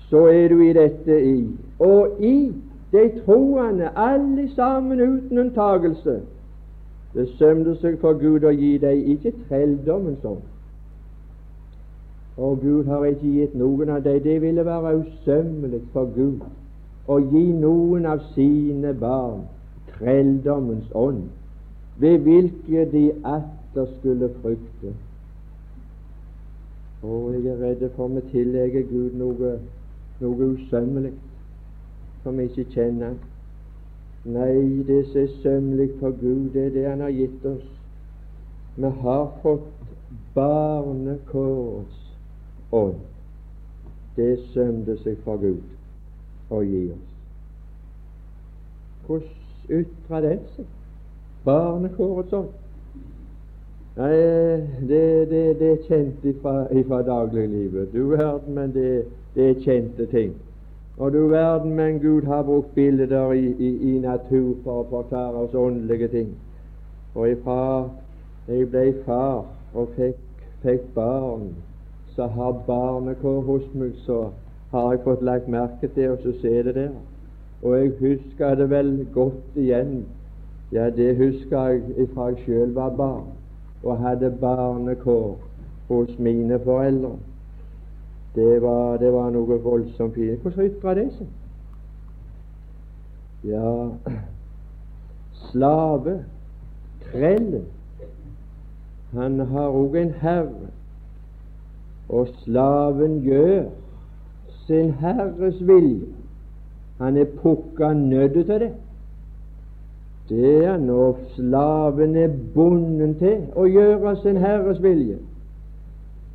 så 0.10 0.26
er 0.28 0.50
du 0.50 0.60
i 0.66 0.74
dette 0.74 1.22
i. 1.24 1.48
Og 1.80 2.20
i 2.20 2.52
de 2.92 3.04
troende, 3.22 3.90
alle 3.96 4.50
sammen 4.56 5.00
uten 5.00 5.38
unntagelse, 5.38 6.20
besømte 7.14 7.76
seg 7.82 8.00
for 8.02 8.20
Gud 8.20 8.46
å 8.48 8.54
gi 8.56 8.78
deg 8.82 9.08
ikke 9.16 9.34
trelldommens 9.48 10.26
ånd. 10.26 10.44
Og 12.38 12.60
Gud 12.62 12.88
har 12.88 13.06
ikke 13.06 13.34
gitt 13.36 13.56
noen 13.60 13.92
av 13.92 14.04
deg. 14.06 14.24
Det 14.24 14.40
ville 14.42 14.66
være 14.66 14.96
usømmelig 15.02 15.82
for 15.94 16.10
Gud 16.16 16.42
å 17.12 17.18
gi 17.20 17.44
noen 17.60 18.06
av 18.08 18.24
sine 18.36 18.94
barn 18.98 19.44
trelldommens 19.92 20.88
ånd, 20.96 21.26
ved 22.00 22.24
hvilke 22.26 22.86
de 22.92 23.08
atter 23.28 23.90
skulle 23.98 24.30
frykte. 24.42 24.94
Og 27.04 27.34
jeg 27.34 27.52
er 27.52 27.60
redd 27.62 27.84
for 27.96 28.08
vi 28.14 28.22
tillegger 28.32 28.88
Gud 28.90 29.18
noe, 29.18 29.56
noe 30.22 30.50
usømmelig 30.54 31.14
som 32.24 32.38
vi 32.38 32.48
ikke 32.50 32.70
kjenner. 32.76 33.18
Nei, 34.26 34.84
det 34.88 35.06
som 35.10 35.22
er 35.22 35.28
sømmelig 35.42 35.90
for 36.00 36.14
Gud, 36.22 36.50
det 36.54 36.66
er 36.66 36.70
det 36.70 36.90
Han 36.90 37.00
har 37.00 37.10
gitt 37.10 37.46
oss. 37.46 37.70
Vi 38.76 38.90
har 39.02 39.32
fått 39.42 39.72
barnekårets 40.34 41.98
ånd, 42.72 43.00
det 44.16 44.40
sømte 44.54 44.96
seg 45.04 45.18
for 45.26 45.42
Gud 45.42 46.52
å 46.52 46.62
gi 46.64 46.84
oss. 46.94 47.10
Hvordan 49.08 49.82
ytra 49.82 50.22
det 50.22 50.38
seg? 50.56 50.70
Barnekårets 51.46 52.34
ånd. 52.34 52.54
Nei, 53.98 54.14
det, 54.88 55.02
det, 55.30 55.42
det 55.60 55.72
er 55.72 55.84
kjent 55.90 56.24
ifra, 56.26 57.02
dagliglivet. 57.04 57.92
Du 57.92 58.14
verden, 58.14 58.54
men 58.56 58.72
det, 58.72 59.04
det 59.36 59.50
er 59.50 59.60
kjente 59.66 60.08
ting. 60.14 60.38
Og 61.02 61.14
du 61.14 61.28
verden, 61.28 61.72
men 61.76 62.00
Gud 62.00 62.22
har 62.22 62.44
brukt 62.44 62.76
bilder 62.76 63.32
i, 63.32 63.46
i, 63.46 63.96
i 63.96 64.00
natur 64.00 64.52
for 64.64 64.84
å 64.84 64.90
forklare 64.90 65.40
oss 65.48 65.56
åndelige 65.58 66.08
ting. 66.14 66.28
Og 67.16 67.32
ifra 67.32 67.56
jeg 68.46 68.68
ble 68.70 68.84
far 69.08 69.48
og 69.74 69.96
fikk, 69.96 70.20
fikk 70.62 70.86
barn, 70.94 71.48
så 72.14 72.28
har 72.36 72.60
barnekår 72.68 73.42
hos 73.50 73.66
meg, 73.74 73.96
så 74.06 74.28
har 74.76 74.92
jeg 74.92 75.02
fått 75.08 75.26
lagt 75.26 75.50
merke 75.50 75.90
til, 75.96 76.12
og 76.14 76.22
så 76.22 76.36
ser 76.44 76.70
det 76.70 76.76
der. 76.78 76.94
Og 77.64 77.80
jeg 77.80 77.92
husker 78.04 78.62
det 78.62 78.70
vel 78.70 78.94
godt 79.18 79.58
igjen. 79.58 80.04
Ja, 80.72 80.86
det 80.94 81.16
husker 81.18 81.72
jeg 81.72 82.06
ifra 82.06 82.30
jeg 82.30 82.46
sjøl 82.46 82.78
var 82.78 82.94
barn 83.02 83.34
og 83.82 83.98
hadde 84.06 84.30
barnekår 84.38 85.34
hos 85.90 86.14
mine 86.20 86.62
foreldre. 86.62 87.18
Det 88.36 88.62
var, 88.62 88.98
det 88.98 89.14
var 89.14 89.30
noe 89.30 89.58
voldsomt 89.64 90.14
fint. 90.16 90.40
Hvordan 90.42 90.66
ytra 90.70 90.96
det 90.96 91.08
seg? 91.18 91.28
Ja, 93.44 93.90
slave, 95.50 96.20
trellen, 97.10 97.66
han 99.12 99.40
har 99.40 99.76
òg 99.76 99.98
en 100.00 100.14
herre, 100.22 100.70
og 102.10 102.30
slaven 102.44 103.20
gjør 103.26 103.66
sin 104.68 104.94
herres 105.02 105.60
vilje. 105.68 106.08
Han 107.02 107.18
er 107.18 107.28
pukka 107.42 107.94
nødt 107.94 108.34
til 108.34 108.60
det. 108.60 108.72
Det 110.30 110.66
er 110.66 110.78
når 110.78 111.18
slaven 111.36 112.16
er 112.16 112.32
bonden 112.56 113.18
til 113.20 113.50
å 113.56 113.66
gjøre 113.68 114.16
sin 114.22 114.38
herres 114.40 114.80
vilje. 114.84 115.18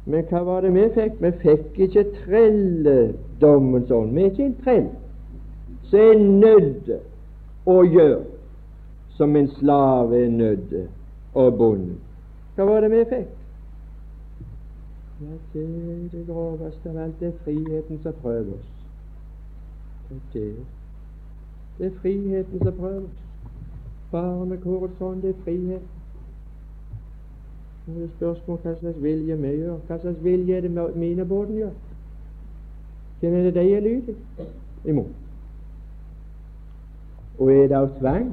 Men 0.07 0.25
hva 0.31 0.41
var 0.47 0.63
det 0.63 0.71
vi 0.75 0.87
fikk? 0.95 1.19
Vi 1.23 1.33
fikk 1.43 1.79
ikke 1.89 2.05
trelledommens 2.21 3.91
ånd. 3.91 4.13
Vi 4.15 4.23
er 4.23 4.31
ikke 4.31 4.47
en 4.47 4.57
trell 4.63 4.87
som 5.87 6.01
er 6.01 6.19
nødt 6.19 6.91
å 7.67 7.81
gjøre 7.83 8.23
som 9.17 9.37
en 9.37 9.49
slave 9.59 10.21
er 10.25 10.31
nødt 10.31 10.75
å 11.35 11.49
bonde. 11.51 11.97
Hva 12.55 12.69
var 12.69 12.85
det 12.85 12.91
vi 12.93 13.03
fikk? 13.11 13.35
Ja, 15.21 15.35
det, 15.53 15.63
er 15.65 16.09
det 16.13 16.23
groveste 16.29 16.91
av 16.91 16.99
alt 17.07 17.21
det 17.21 17.31
er 17.33 17.39
friheten 17.45 18.01
som 18.05 18.19
prøver 18.23 18.53
oss. 18.53 18.73
Det 20.33 20.43
er, 20.43 20.59
det 21.79 21.87
er 21.87 21.95
friheten 22.03 22.63
som 22.63 22.77
prøver 22.77 23.07
oss. 23.09 23.23
Barnekårets 24.13 25.01
ånd, 25.01 25.23
det 25.23 25.33
er 25.35 25.45
frihet. 25.45 25.96
Det 27.87 28.03
er 28.03 28.09
spørsmål 28.17 28.59
hva 28.63 28.75
slags 28.79 29.03
vilje 29.03 29.37
vi 29.39 29.49
gjør. 29.49 29.77
Hva 29.87 29.99
slags 29.99 30.25
vilje 30.25 30.57
er 30.57 30.61
det 30.61 30.97
mine 30.97 31.25
båten 31.25 31.55
gjør? 31.55 31.71
Hvem 33.21 33.35
er 33.35 33.43
det 33.43 33.55
de 33.55 33.75
er 33.75 33.81
lydige 33.81 34.17
imot? 34.85 35.13
Og 37.39 37.53
er 37.53 37.69
det 37.69 37.77
av 37.77 37.89
tvang? 37.99 38.33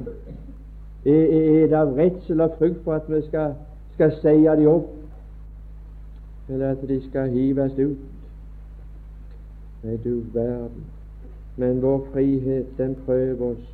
Er, 1.04 1.22
er 1.36 1.66
det 1.70 1.78
av 1.78 1.94
redsel 1.94 2.40
og 2.40 2.58
frykt 2.58 2.82
for 2.84 2.98
at 2.98 3.06
vi 3.08 3.22
skal, 3.28 3.54
skal 3.94 4.12
seie 4.22 4.56
dem 4.58 4.68
opp? 4.68 4.90
Eller 6.48 6.74
at 6.74 6.82
de 6.88 7.00
skal 7.08 7.30
hives 7.30 7.78
ut? 7.78 8.04
Nei, 9.84 9.96
du 10.04 10.22
verden. 10.34 10.84
Men 11.56 11.82
vår 11.82 12.08
frihet, 12.12 12.78
den 12.78 12.96
prøver 13.06 13.52
oss. 13.52 13.66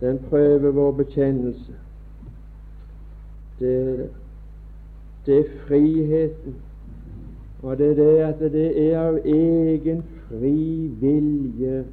Den 0.00 0.18
prøver 0.30 0.70
vår 0.70 0.92
bekjennelse 0.92 1.82
det, 3.62 4.10
det 5.26 5.38
er 5.38 5.56
friheten. 5.64 6.60
Og 7.62 7.78
det 7.78 7.90
er 7.90 7.94
det 7.94 8.18
at 8.26 8.52
det 8.52 8.68
er 8.92 8.98
av 8.98 9.18
egen 9.24 10.02
fri 10.26 10.90
vilje. 11.00 11.84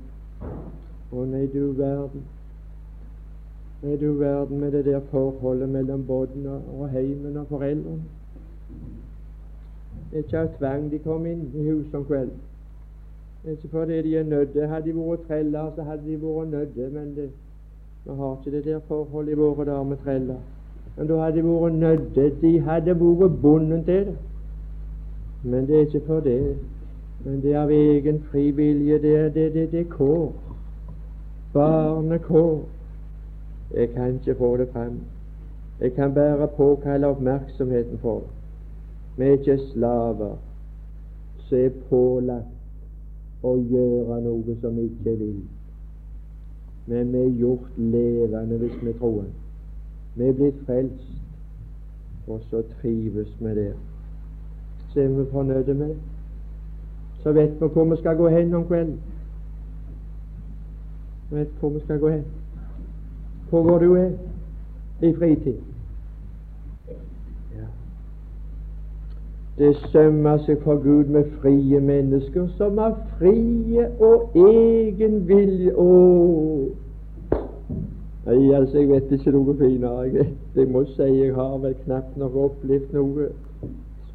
Å 1.12 1.26
nei, 1.30 1.46
du 1.54 1.72
verden. 1.78 2.26
Nei, 3.84 3.96
du 4.02 4.12
verden 4.18 4.60
med 4.60 4.74
det 4.74 4.86
der 4.86 5.00
forholdet 5.12 5.70
mellom 5.70 6.06
båten 6.08 6.48
og 6.50 6.90
heimen 6.90 7.38
og 7.38 7.48
foreldrene. 7.54 8.02
Det 10.10 10.18
er 10.18 10.24
ikke 10.26 10.40
av 10.40 10.54
tvang 10.58 10.92
de 10.92 11.00
kom 11.06 11.26
inn 11.30 11.48
i 11.54 11.70
huset 11.70 11.96
om 11.96 12.06
kvelden. 12.06 12.46
Det 13.44 13.52
er 13.52 13.58
ikke 13.58 13.70
fordi 13.72 14.02
de 14.02 14.16
er 14.18 14.24
nødde. 14.24 14.68
Hadde 14.68 14.90
de 14.90 14.96
vært 14.98 15.28
treller, 15.28 15.72
så 15.76 15.86
hadde 15.86 16.06
de 16.08 16.18
vært 16.22 16.50
nødde. 16.52 16.90
Men 16.94 17.12
det, 17.16 17.30
vi 18.06 18.16
har 18.18 18.38
ikke 18.38 18.58
det 18.58 18.66
der 18.66 18.80
forholdet 18.88 19.32
i 19.32 19.38
våre 19.38 19.66
dager 19.66 19.84
med 19.84 20.02
treller. 20.04 20.42
Men 21.00 21.08
da 21.08 21.18
hadde 21.24 21.38
de 21.40 21.48
vært 21.48 21.74
nødde. 21.80 22.32
De 22.42 22.60
hadde 22.60 22.96
vært 23.00 23.38
bundet 23.42 23.86
til 23.86 24.06
det. 24.06 24.16
Men 25.44 25.68
det 25.68 25.76
er 25.76 25.86
ikke 25.86 26.02
for 26.08 26.20
det. 26.20 26.58
Men 27.26 27.38
det 27.42 27.54
er 27.54 27.62
av 27.62 27.72
egen 27.72 28.20
fri 28.32 28.50
vilje. 28.52 28.98
Det 29.00 29.16
er 29.16 29.30
det, 29.30 29.54
det, 29.54 29.72
det 29.72 29.86
kår. 29.90 30.34
Barnekår. 31.54 32.60
Jeg 33.76 33.90
kan 33.96 34.20
ikke 34.20 34.36
få 34.36 34.58
det 34.58 34.68
frem. 34.74 35.00
Jeg 35.80 35.94
kan 35.94 36.14
bare 36.14 36.48
påkalle 36.48 37.08
oppmerksomheten 37.08 37.98
for. 37.98 38.22
Vi 39.18 39.24
er 39.24 39.32
ikke 39.40 39.60
slaver 39.72 40.36
som 41.48 41.58
er 41.58 41.76
pålagt 41.90 43.44
å 43.44 43.56
gjøre 43.56 44.24
noe 44.28 44.62
som 44.62 44.76
vi 44.76 44.92
ikke 44.92 45.20
vil. 45.20 45.44
Men 46.92 47.14
vi 47.14 47.24
er 47.24 47.38
gjort 47.40 47.78
levende 47.78 48.60
hvis 48.60 48.82
vi 48.84 49.00
tror. 49.00 49.24
Vi 50.15 50.28
er 50.28 50.34
blitt 50.34 50.65
frelst, 50.65 51.08
og 52.28 52.41
så 52.50 52.63
trives 52.82 53.36
vi 53.39 53.56
der. 53.56 53.74
Så 54.89 55.02
er 55.02 55.08
vi 55.08 55.26
fornøyde 55.32 55.74
med 55.74 55.88
det. 55.88 55.98
Så 57.24 57.32
vet 57.32 57.62
vi 57.62 57.67
hvor 57.67 57.84
vi 57.84 57.98
skal 57.98 58.17
gå 58.17 58.28
hen 58.28 58.54
om 58.54 58.67
kvelden. 58.67 59.00
Vi 61.30 61.36
vet 61.36 61.48
hvor 61.60 61.69
vi 61.69 61.80
skal 61.80 62.00
gå 62.00 62.10
hen. 62.10 62.24
Hvor 63.50 63.63
går 63.63 63.80
du 63.80 63.95
hen 63.95 64.17
i 65.02 65.15
fritid? 65.15 65.56
Det 69.60 69.76
sømmer 69.91 70.38
seg 70.38 70.62
for 70.63 70.80
Gud 70.84 71.10
med 71.12 71.26
frie 71.41 71.80
mennesker 71.84 72.45
som 72.56 72.78
har 72.80 72.93
frie 73.17 73.89
og 74.00 74.38
egen 74.39 75.17
vilje. 75.28 75.74
Å, 75.76 75.88
Nei, 78.30 78.54
altså, 78.54 78.78
jeg 78.78 78.89
vet 78.89 79.12
ikke 79.12 79.32
noe 79.32 79.56
finere. 79.58 80.00
Jeg, 80.13 80.26
jeg 80.56 80.68
må 80.70 80.84
si 80.86 81.02
jeg 81.02 81.34
har 81.34 81.56
vel 81.58 81.74
knapt 81.84 82.18
nok 82.18 82.36
opplevd 82.38 82.92
noe 82.94 83.30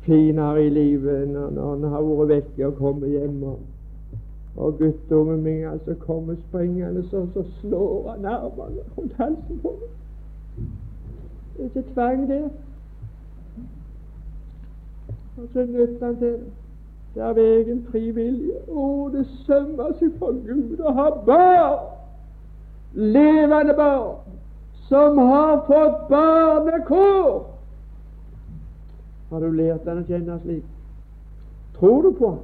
finere 0.05 0.67
i 0.67 0.69
livet 0.71 1.33
når, 1.33 1.57
han 1.71 1.87
har 1.91 2.05
vært 2.07 2.29
vekke 2.31 2.69
og 2.69 2.77
kommet 2.79 3.11
hjem. 3.11 3.41
Og, 3.43 3.59
og 4.57 4.77
guttungen 4.79 5.43
min 5.43 5.65
altså 5.67 5.97
kommer 6.05 6.37
springende, 6.45 7.03
så, 7.11 7.25
så 7.35 7.43
slår 7.61 8.13
han 8.13 8.29
armene 8.31 8.85
rundt 8.99 9.17
halsen 9.19 9.59
på 9.65 9.75
meg. 9.81 10.69
Det 11.57 11.65
er 11.65 11.73
ikke 11.73 11.85
tvang 11.95 12.29
det. 12.29 12.43
Og 15.41 15.49
så 15.53 15.67
nytter 15.67 16.07
han 16.07 16.17
til 16.23 16.29
det. 16.29 16.55
Det 17.15 17.23
er 17.23 17.27
av 17.33 17.39
egen 17.39 17.83
fri 17.91 18.09
vilje. 18.15 18.63
Å, 18.71 18.87
det 19.15 19.27
sømmer 19.43 19.91
seg 19.99 20.15
for 20.23 20.39
Gud 20.47 20.79
å 20.83 20.95
ha 20.95 21.11
barn! 21.27 21.94
Levende 22.95 23.75
barn 23.75 24.17
som 24.89 25.19
har 25.19 25.57
fått 25.67 26.09
barnekår. 26.09 27.47
Har 29.31 29.41
du 29.41 29.53
lært 29.53 29.87
han 29.89 30.03
å 30.03 30.07
kjenne 30.09 30.39
slik? 30.45 30.67
Tror 31.79 32.03
du 32.03 32.13
på 32.19 32.29
han? 32.35 32.43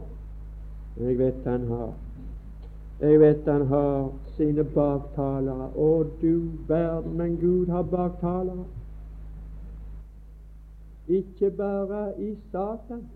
Jeg 1.00 1.18
vet 1.20 1.46
han 1.46 1.68
har. 1.70 1.92
Jeg 3.00 3.20
vet 3.20 3.46
han 3.48 3.66
har 3.70 4.10
sine 4.36 4.64
baktalere. 4.74 5.70
Å, 5.76 5.90
du 6.20 6.50
verden, 6.68 7.14
men 7.16 7.38
Gud 7.40 7.70
har 7.70 7.86
baktalere. 7.88 8.66
Ikke 11.10 11.50
bare 11.50 12.12
i 12.18 12.34
Satan, 12.52 13.06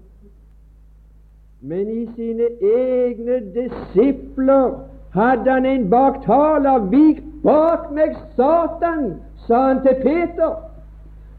men 1.61 1.89
i 1.89 2.03
sine 2.17 2.49
egne 2.61 3.39
disipler 3.55 4.94
hadde 5.15 5.51
han 5.51 5.67
en 5.67 5.91
baktaler. 5.91 6.79
Vik 6.91 7.23
bak 7.43 7.91
meg, 7.93 8.17
Satan, 8.37 9.21
sa 9.47 9.69
han 9.69 9.83
til 9.83 9.97
Peter. 10.03 10.57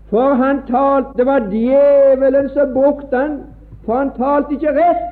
For 0.09 0.33
han 0.33 0.61
talte, 0.67 1.17
det 1.17 1.25
var 1.25 1.47
djevelen 1.51 2.49
som 2.53 2.73
brukte 2.73 3.17
han, 3.17 3.39
for 3.85 3.97
han 3.97 4.11
talte 4.17 4.53
ikke 4.53 4.75
rett. 4.77 5.11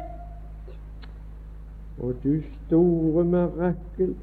Og 2.03 2.13
du 2.23 2.41
store 2.65 3.23
mirakel. 3.23 4.15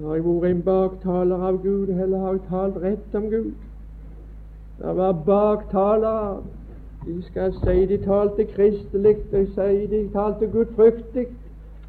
Har 0.00 0.14
jeg 0.14 0.24
vært 0.24 0.50
en 0.50 0.62
baktaler 0.64 1.42
av 1.48 1.58
Gud, 1.62 1.88
eller 1.88 2.18
har 2.18 2.38
jeg 2.38 2.46
talt 2.48 2.78
rett 2.82 3.14
om 3.14 3.28
Gud? 3.30 3.52
Det 4.80 4.96
var 4.96 5.12
baktalere. 5.26 6.40
De 7.04 7.22
skal 7.22 7.52
si 7.64 7.86
de 7.86 7.98
talte 8.04 8.44
kristelig, 8.44 9.16
de 9.32 9.44
sier 9.54 9.86
de 9.88 10.08
talte 10.12 10.48
gudfryktig. 10.52 11.26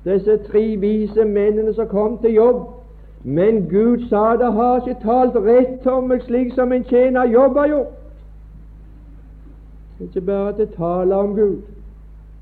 Disse 0.06 0.38
tre 0.38 0.76
vise 0.82 1.26
mennene 1.26 1.74
som 1.74 1.88
kom 1.88 2.18
til 2.18 2.34
jobb. 2.34 2.68
Men 3.24 3.68
Gud 3.70 4.08
sa 4.10 4.36
det 4.38 4.54
har 4.54 4.82
ikke 4.82 5.02
talt 5.04 5.36
rett 5.36 5.88
om 5.88 6.08
meg 6.10 6.24
slik 6.26 6.54
som 6.56 6.72
en 6.74 6.84
tjener 6.84 7.30
jobb. 7.30 7.54
Det 7.54 7.74
er 10.00 10.08
ikke 10.08 10.22
bare 10.26 10.54
til 10.58 10.68
tale 10.78 11.16
om 11.16 11.36
Gud. 11.36 11.62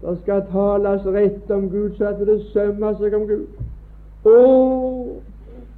Det 0.01 0.17
skal 0.21 0.45
tales 0.51 1.05
rett 1.05 1.51
om 1.51 1.69
Gud, 1.69 1.97
så 1.97 2.07
at 2.07 2.19
det 2.23 2.41
sømmer 2.53 2.95
seg 2.95 3.13
om 3.17 3.27
Gud. 3.27 3.47
Å, 4.23 5.19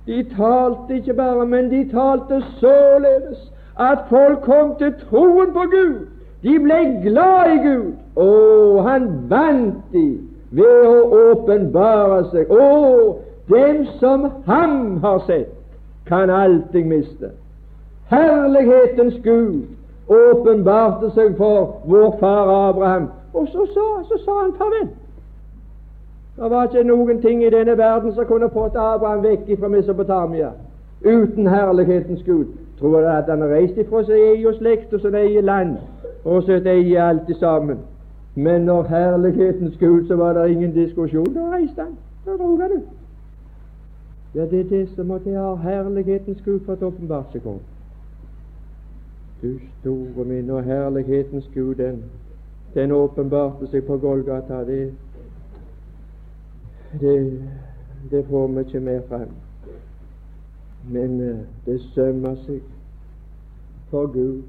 de 0.06 0.24
talte 0.36 1.00
ikke 1.00 1.14
bare, 1.18 1.46
men 1.46 1.72
de 1.72 1.82
talte 1.90 2.44
således 2.60 3.50
at 3.82 4.06
folk 4.10 4.44
kom 4.46 4.76
til 4.78 4.94
troen 5.08 5.54
på 5.54 5.66
Gud. 5.74 6.06
De 6.46 6.60
ble 6.62 6.78
glad 7.02 7.56
i 7.56 7.58
Gud. 7.66 7.90
Å, 8.22 8.30
han 8.86 9.10
vant 9.30 9.82
de 9.94 10.06
ved 10.52 10.88
å 10.88 11.32
åpenbare 11.32 12.24
seg. 12.32 12.52
Å, 12.52 13.18
dem 13.52 13.86
som 14.00 14.28
ham 14.46 14.98
har 15.04 15.22
sett, 15.28 15.54
kan 16.08 16.30
alltid 16.30 16.86
miste. 16.86 17.32
Herlighetens 18.12 19.20
Gud 19.24 19.64
åpenbarte 20.12 21.12
seg 21.16 21.38
for 21.38 21.78
vår 21.88 22.18
far 22.20 22.50
Abraham. 22.70 23.08
Og 23.34 23.48
så 23.48 23.66
sa, 23.74 23.86
så 24.10 24.18
sa 24.26 24.42
han 24.42 24.58
farvel. 24.60 24.90
Det 26.36 26.50
var 26.52 26.68
ikke 26.68 26.84
noen 26.88 27.22
ting 27.22 27.44
i 27.44 27.52
denne 27.54 27.78
verden 27.78 28.14
som 28.16 28.28
kunne 28.28 28.50
fått 28.52 28.76
Abraham 28.80 29.24
vekk 29.24 29.50
fra 29.60 29.70
Mesopotamia 29.72 30.52
uten 31.06 31.48
herlighetens 31.48 32.24
Gud. 32.26 32.52
Tror 32.80 33.02
du 33.02 33.08
at 33.08 33.30
han 33.30 33.44
reiste 33.46 33.82
ifra 33.82 34.04
sin 34.04 34.16
egen 34.16 34.56
slekt 34.58 34.94
og 34.94 35.02
sitt 35.02 35.16
eget 35.16 35.44
land 35.44 35.78
og 36.26 36.44
sitt 36.44 36.66
eget 36.68 37.02
alt 37.02 37.30
sammen? 37.40 37.78
Men 38.36 38.62
når 38.62 38.84
herligheten 38.84 39.74
skulle, 39.74 40.08
så 40.08 40.16
var 40.16 40.34
det 40.34 40.52
ingen 40.52 40.74
diskusjon. 40.74 41.34
Da 41.34 41.40
reiste 41.40 41.82
han. 41.82 41.98
Da 42.26 42.32
dro 42.32 42.58
han. 42.58 42.82
Ja, 44.36 44.42
det 44.42 44.60
er 44.60 44.70
det 44.70 44.90
som 44.96 45.06
måtte 45.06 45.36
ha 45.36 45.56
herlighetens 45.56 46.42
Gud 46.46 46.60
fått 46.66 46.84
åpenbart 46.84 47.34
seg 47.34 47.46
om. 47.46 47.60
Du 49.42 49.60
store 49.80 50.26
min, 50.26 50.50
og 50.50 50.64
herlighetens 50.64 51.50
Gud, 51.54 51.76
den, 51.76 52.04
den 52.74 52.92
åpenbarte 52.92 53.68
seg 53.68 53.84
på 53.84 53.98
Golgata. 53.98 54.64
Det, 54.64 54.94
det, 57.02 57.18
det 58.12 58.24
får 58.30 58.48
vi 58.48 58.60
ikke 58.60 58.80
mer 58.80 59.02
frem. 59.10 59.36
Men 60.88 61.20
uh, 61.22 61.44
det 61.66 61.82
sømmer 61.92 62.40
seg 62.46 62.64
for 63.90 64.08
Gud 64.08 64.42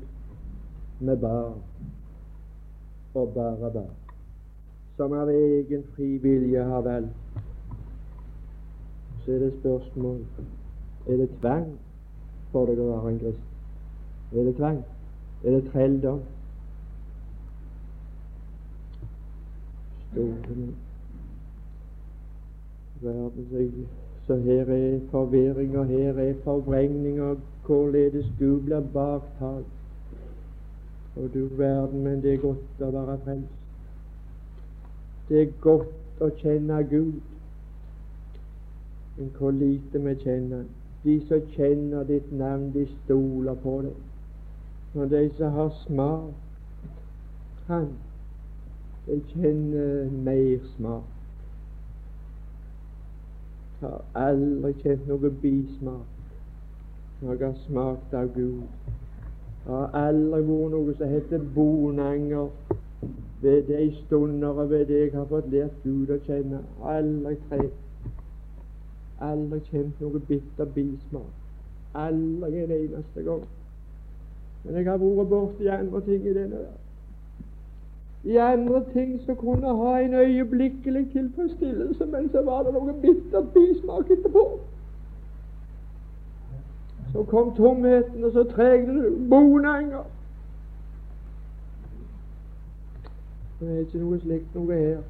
med 1.01 1.17
barn 1.17 1.59
og 3.15 3.33
bare 3.35 3.71
barn, 3.73 3.95
som 4.97 5.13
av 5.13 5.29
egen 5.29 5.85
fri 5.97 6.17
vilje 6.23 6.65
har 6.65 6.81
valgt. 6.81 7.41
Så 9.25 9.33
er 9.33 9.39
det 9.39 9.53
spørsmål 9.61 10.21
er 11.07 11.17
det 11.17 11.29
tvang 11.41 11.67
for 12.53 12.67
deg 12.67 12.81
å 12.81 12.89
være 12.91 13.13
en 13.13 13.19
kristen. 13.19 13.51
Er 14.33 14.49
det 14.49 14.55
tvang? 14.57 14.79
Er 15.45 15.51
det 15.57 15.65
trelldom? 15.73 16.23
Store 20.13 20.73
verden 23.03 23.87
Så 24.27 24.37
her 24.37 24.71
er 24.71 25.01
forvirring, 25.11 25.79
og 25.79 25.87
her 25.87 26.19
er 26.19 26.35
forvrengning, 26.45 27.21
og 27.23 27.39
hvorledes 27.67 28.27
du 28.39 28.61
blir 28.61 28.81
baktalt. 28.95 29.82
Og 31.17 31.35
du 31.35 31.47
verden, 31.57 32.05
men 32.05 32.23
det 32.23 32.35
er 32.35 32.45
godt 32.45 32.81
å 32.81 32.91
være 32.91 33.19
frelst. 33.25 33.59
Det 35.29 35.43
er 35.43 35.51
godt 35.61 36.23
å 36.25 36.31
kjenne 36.41 36.79
Gud. 36.91 37.21
Men 39.17 39.35
hvor 39.37 39.53
lite 39.53 40.01
vi 40.01 40.15
kjenner 40.25 40.65
De 41.03 41.17
som 41.27 41.41
kjenner 41.57 42.05
ditt 42.07 42.29
navn, 42.33 42.69
de 42.73 42.87
stoler 42.87 43.57
på 43.59 43.73
deg. 43.83 43.97
Og 44.95 45.11
de 45.11 45.23
som 45.37 45.53
har 45.53 45.73
smak, 45.81 46.29
han 47.67 47.89
de 49.07 49.19
kjenner 49.33 50.11
mer 50.11 50.59
smak. 50.77 51.09
Har 53.81 54.05
aldri 54.15 54.71
kjent 54.85 55.09
noe 55.11 55.31
bismak 55.43 57.23
når 57.23 57.41
jeg 57.43 57.59
smakt 57.65 58.15
av 58.15 58.31
Gud. 58.37 58.63
Det 59.65 59.73
har 59.73 59.91
aldri 59.95 60.41
vært 60.43 60.73
noe 60.75 60.95
som 60.99 61.09
heter 61.09 61.43
bonanger 61.55 62.49
ved 63.43 63.63
de 63.69 63.95
stunder 64.01 64.49
og 64.49 64.71
ved 64.71 64.87
det 64.87 64.99
jeg 64.99 65.13
har 65.15 65.29
fått 65.31 65.51
lært 65.53 65.77
Gud 65.85 66.11
å 66.11 66.19
kjenne. 66.27 66.63
Aldri 66.83 67.37
tre. 67.49 67.69
Aldri 69.23 69.61
kjent 69.71 70.03
noe 70.03 70.23
bitter 70.29 70.71
bismak. 70.75 71.31
Aldri 71.95 72.65
en 72.65 72.75
eneste 72.79 73.23
gang. 73.27 73.45
Men 74.65 74.79
jeg 74.79 74.91
har 74.91 74.99
vært 75.03 75.31
borti 75.31 75.71
andre 75.71 76.03
ting 76.07 76.27
i 76.27 76.35
denne 76.35 76.65
verden. 76.65 76.79
I 78.25 78.37
andre 78.39 78.85
ting 78.93 79.17
som 79.27 79.37
kunne 79.37 79.77
ha 79.79 79.95
en 80.01 80.15
øyeblikkelig 80.15 81.09
tilfredsstillelse, 81.13 82.07
men 82.07 82.29
så 82.31 82.43
var 82.47 82.63
det 82.63 82.75
noe 82.75 82.95
bittert 83.03 83.51
bismak 83.55 84.11
etterpå. 84.11 84.45
Så 87.13 87.23
kom 87.23 87.55
tomheten, 87.57 88.25
og 88.25 88.33
så 88.33 88.45
tregde 88.45 88.95
du 88.95 89.29
bonanger. 89.29 90.03
Det 93.61 93.69
er 93.75 93.79
ikke 93.81 93.99
noe 93.99 94.19
slikt 94.21 94.55
noe 94.57 94.79
her. 94.79 95.03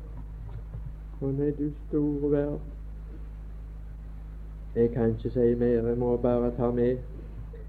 Å 1.22 1.30
nei, 1.30 1.52
du 1.56 1.70
store 1.88 2.30
verden. 2.32 2.68
Jeg 4.74 4.90
kan 4.92 5.14
ikke 5.14 5.30
si 5.30 5.54
mer, 5.60 5.88
jeg 5.88 5.98
må 6.00 6.16
bare 6.16 6.50
ta 6.56 6.70
med 6.72 6.98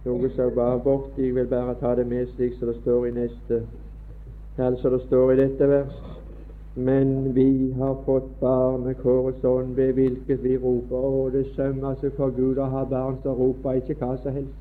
noe 0.05 0.29
som 0.35 0.55
var 0.55 0.77
borte. 0.83 1.21
Jeg 1.21 1.35
vil 1.35 1.47
bare 1.47 1.75
ta 1.79 1.95
det 1.95 2.07
med 2.07 2.27
slik 2.35 2.57
som 2.59 2.71
det 2.71 2.77
står 2.81 3.07
i 3.07 3.15
neste 3.21 3.63
Altså 4.57 4.89
det 4.89 5.01
står 5.01 5.31
i 5.31 5.35
dette 5.35 5.67
vers. 5.69 6.12
Men 6.75 7.33
vi 7.33 7.71
har 7.71 8.03
fått 8.05 8.39
barnekårets 8.39 9.43
ånd 9.43 9.75
ved 9.75 9.93
hvilket 9.93 10.43
vi 10.43 10.57
roper. 10.57 10.95
Og 10.95 11.31
det 11.31 11.45
sømmer 11.55 11.95
seg 12.01 12.15
for 12.17 12.33
Gud 12.33 12.57
å 12.57 12.69
ha 12.73 12.83
barn 12.89 13.19
som 13.21 13.37
roper 13.37 13.77
ikke 13.77 13.97
hva 13.99 14.15
som 14.23 14.33
helst. 14.33 14.59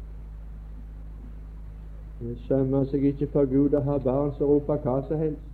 Det 2.22 2.36
sømmer 2.46 2.84
seg 2.90 3.06
ikke 3.08 3.30
for 3.32 3.48
Gud 3.50 3.74
å 3.74 3.80
ha 3.86 3.96
barn 3.98 4.34
som 4.36 4.52
roper 4.52 4.84
hva 4.84 5.00
som 5.08 5.18
helst. 5.24 5.48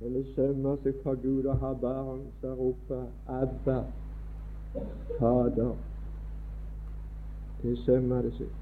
Men 0.00 0.14
det 0.14 0.26
sømmer 0.36 0.76
seg 0.84 1.00
for 1.02 1.18
Gud 1.22 1.46
å 1.48 1.56
ha 1.58 1.72
barn 1.74 2.20
som 2.40 2.60
roper 2.60 3.06
Abba, 3.26 3.78
Fader. 5.18 5.72
Det 7.62 7.78
sømmer 7.86 8.22
det 8.22 8.36
seg. 8.36 8.52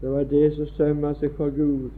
Det 0.00 0.10
var 0.10 0.24
det 0.24 0.46
som 0.56 0.66
sømmer 0.74 1.14
seg 1.20 1.36
for 1.36 1.52
Gud. 1.54 1.90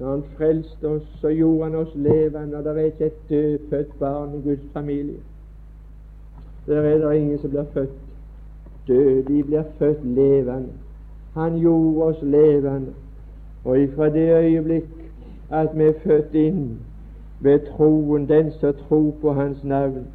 Når 0.00 0.10
Han 0.10 0.22
frelste 0.36 0.88
oss, 0.88 1.18
så 1.20 1.28
gjorde 1.28 1.64
Han 1.64 1.74
oss 1.74 1.94
levende, 1.94 2.56
og 2.56 2.64
det 2.64 2.72
er 2.72 2.84
ikke 2.84 3.04
et 3.04 3.28
dødfødt 3.28 3.98
barn 3.98 4.34
i 4.34 4.42
Guds 4.48 4.72
familie. 4.72 5.20
Der 6.66 6.80
er 6.80 6.98
det 6.98 7.16
ingen 7.16 7.38
som 7.38 7.50
blir 7.50 7.64
født 7.72 7.90
død. 8.88 9.22
De 9.22 9.42
blir 9.42 9.62
født 9.78 10.04
levende. 10.04 10.68
Han 11.34 11.58
gjorde 11.58 12.02
oss 12.02 12.22
levende. 12.22 12.92
Og 13.64 13.80
ifra 13.80 14.08
det 14.08 14.44
øyeblikk 14.44 14.88
at 15.50 15.78
vi 15.78 15.84
er 15.84 15.92
født 16.04 16.34
inn 16.34 16.78
ved 17.40 17.60
troen, 17.76 18.28
den 18.28 18.52
som 18.60 18.74
tror 18.88 19.14
på 19.20 19.32
Hans 19.32 19.64
navn, 19.64 20.06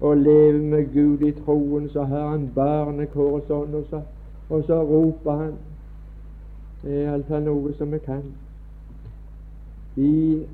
og 0.00 0.16
lever 0.16 0.62
med 0.62 0.92
Gud 0.94 1.28
i 1.28 1.32
troen, 1.32 1.88
så 1.88 2.02
har 2.02 2.28
han 2.28 2.50
barnekår 2.54 3.40
sånn, 3.48 3.74
og 3.74 3.84
så 3.90 4.00
og 4.50 4.64
så 4.66 4.82
roper 4.82 5.32
han. 5.32 5.52
Det 6.82 6.92
er 6.92 7.06
iallfall 7.08 7.44
noe 7.46 7.72
som 7.78 7.92
vi 7.92 7.98
kan. 8.04 8.24
I 9.96 10.46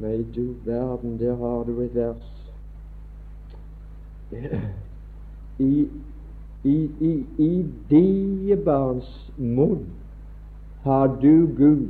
Nei, 0.00 0.24
du 0.34 0.54
verden, 0.64 1.18
der 1.18 1.36
har 1.36 1.64
du 1.64 1.80
et 1.80 1.94
vers. 1.94 2.32
I, 5.58 5.88
i, 6.64 6.90
i, 7.00 7.26
i 7.38 7.66
die 7.90 8.56
barns 8.64 9.32
munn 9.36 9.86
har 10.82 11.18
du, 11.22 11.48
Gud, 11.56 11.88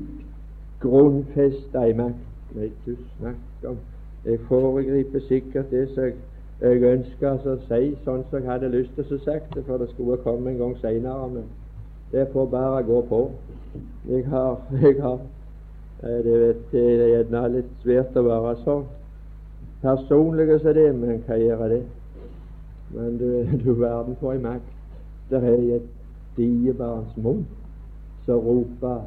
grunnfesta 0.81 1.85
i 1.85 1.93
makt. 1.93 2.25
Nei, 2.57 2.71
du 2.87 2.97
snakker 3.19 3.75
om 3.75 3.77
Jeg 4.25 4.41
foregriper 4.49 5.21
sikkert 5.29 5.71
det 5.71 5.89
som 5.95 6.09
jeg 6.61 6.83
ønsker 6.83 7.29
altså 7.31 7.55
å 7.55 7.61
si 7.69 7.93
sånn 8.05 8.25
som 8.31 8.41
jeg 8.41 8.49
hadde 8.49 8.71
lyst 8.73 8.97
til 8.97 9.05
å 9.15 9.19
sagt 9.23 9.53
det, 9.55 9.63
for 9.67 9.79
det 9.79 9.91
skulle 9.93 10.17
komme 10.25 10.51
en 10.51 10.59
gang 10.59 10.75
seinere. 10.81 11.29
Men 11.35 11.45
det 12.13 12.27
får 12.33 12.49
bare 12.51 12.83
gå 12.89 13.03
på. 13.13 13.21
Jeg 14.09 14.25
har, 14.33 14.57
jeg 14.83 14.97
har 15.03 15.21
det, 16.01 16.41
vet, 16.41 16.65
det 16.73 16.83
er 17.03 17.09
gjerne 17.09 17.49
litt 17.57 17.71
svært 17.83 18.17
å 18.17 18.23
være 18.23 18.55
sånn 18.63 18.85
personlig 19.83 20.61
som 20.61 20.75
det, 20.75 20.89
men 20.95 21.23
hva 21.27 21.39
gjør 21.39 21.65
det? 21.73 21.83
Men 22.95 23.19
du, 23.19 23.29
du 23.65 23.73
verden 23.81 24.17
for 24.21 24.33
en 24.33 24.45
makt. 24.47 24.75
Det 25.31 25.43
er 25.45 25.65
et 25.77 25.89
diebarns 26.37 27.17
munn 27.17 27.45
som 28.25 28.41
roper 28.45 29.03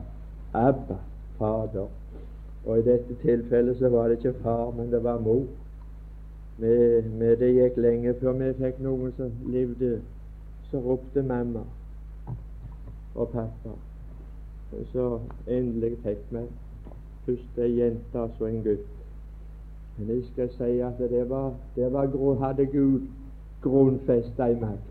Abba, 0.53 0.99
Fader. 1.39 1.87
Og 2.65 2.77
i 2.77 2.85
dette 2.85 3.15
tilfellet 3.23 3.77
så 3.79 3.89
var 3.89 4.07
det 4.07 4.19
ikke 4.19 4.39
far, 4.43 4.71
men 4.77 4.91
det 4.91 5.03
var 5.03 5.19
mor. 5.19 5.45
Med 6.59 7.37
det 7.39 7.53
gikk 7.55 7.77
lenge 7.81 8.13
før 8.19 8.35
vi 8.37 8.51
fikk 8.59 8.81
noen 8.83 9.13
som 9.17 9.31
levde, 9.49 9.95
så 10.69 10.81
ropte 10.83 11.23
mamma 11.25 11.63
og 13.15 13.31
pappa. 13.31 13.73
Så 14.91 15.07
endelig 15.47 15.95
fikk 16.03 16.27
vi 16.29 16.43
først 17.31 17.57
ei 17.57 17.79
jente 17.79 18.19
og 18.19 18.29
så 18.37 18.45
en 18.45 18.63
gutt. 18.63 18.87
Men 19.97 20.09
jeg 20.15 20.23
skal 20.33 20.49
si 20.49 20.79
at 20.79 20.99
det 20.99 21.29
var, 21.29 21.53
det 21.75 21.93
var 21.93 22.37
hadde 22.45 22.65
Gud 22.65 23.01
grunnfesta 23.61 24.45
i 24.45 24.55
makt. 24.59 24.87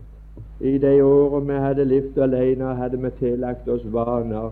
I 0.59 0.77
de 0.77 1.03
årene 1.03 1.53
vi 1.53 1.59
hadde 1.59 1.85
levd 1.85 2.17
alene, 2.17 2.75
hadde 2.75 3.01
vi 3.01 3.09
tillagt 3.19 3.67
oss 3.67 3.93
vaner 3.93 4.51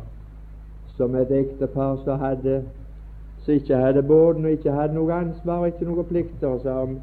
som 0.97 1.15
et 1.15 1.31
ektepar 1.31 1.97
som 2.03 2.19
hadde 2.19 2.63
som 3.45 3.53
ikke 3.53 3.75
hadde 3.75 4.03
båten 4.03 4.45
og 4.45 4.51
ikke 4.51 4.71
hadde 4.71 4.93
noe 4.93 5.13
ansvar 5.13 5.59
og 5.59 5.67
ikke 5.67 5.85
noen 5.85 6.05
plikter, 6.05 6.57
som, 6.63 6.97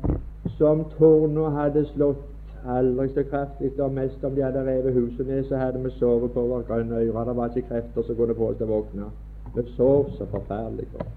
som 0.58 0.84
tårna 0.98 1.48
hadde 1.54 1.86
slått 1.94 2.66
aldri 2.66 3.08
så 3.14 3.24
kraftig 3.30 3.72
og 3.80 3.94
mest 3.94 4.24
om 4.24 4.34
de 4.34 4.44
hadde 4.44 4.66
revet 4.66 4.94
huset 4.94 5.26
ned, 5.26 5.44
så 5.48 5.56
hadde 5.56 5.80
vi 5.84 5.90
sovet 5.96 6.32
på 6.32 6.42
våre 6.42 6.66
grønne 6.68 7.00
ører. 7.00 7.24
Det 7.24 7.36
var 7.36 7.48
ikke 7.54 7.68
krefter 7.68 8.02
som 8.02 8.16
kunne 8.16 8.34
få 8.34 8.50
oss 8.50 8.58
til 8.60 8.68
å 8.68 8.74
våkne. 8.74 9.08
Vi 9.56 9.62
sov 9.76 10.10
så 10.18 10.26
forferdelig 10.30 10.88
godt 10.92 11.16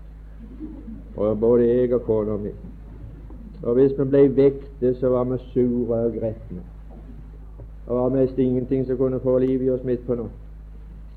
og 1.19 1.39
både 1.39 1.67
jeg 1.67 1.93
og 1.93 2.01
kona 2.01 2.37
mi. 2.37 2.49
Og 3.63 3.73
hvis 3.73 3.91
vi 3.99 4.03
ble 4.03 4.35
vekte, 4.35 4.93
så 4.95 5.09
var 5.09 5.23
vi 5.23 5.37
sure 5.53 5.97
og 6.05 6.11
gretne. 6.11 6.61
Det 7.87 7.95
var 7.95 8.09
mest 8.09 8.37
ingenting 8.37 8.87
som 8.87 8.97
kunne 8.97 9.19
få 9.19 9.37
liv 9.37 9.61
i 9.61 9.69
oss 9.69 9.83
midt 9.83 10.05
på 10.07 10.15
natt. 10.15 10.35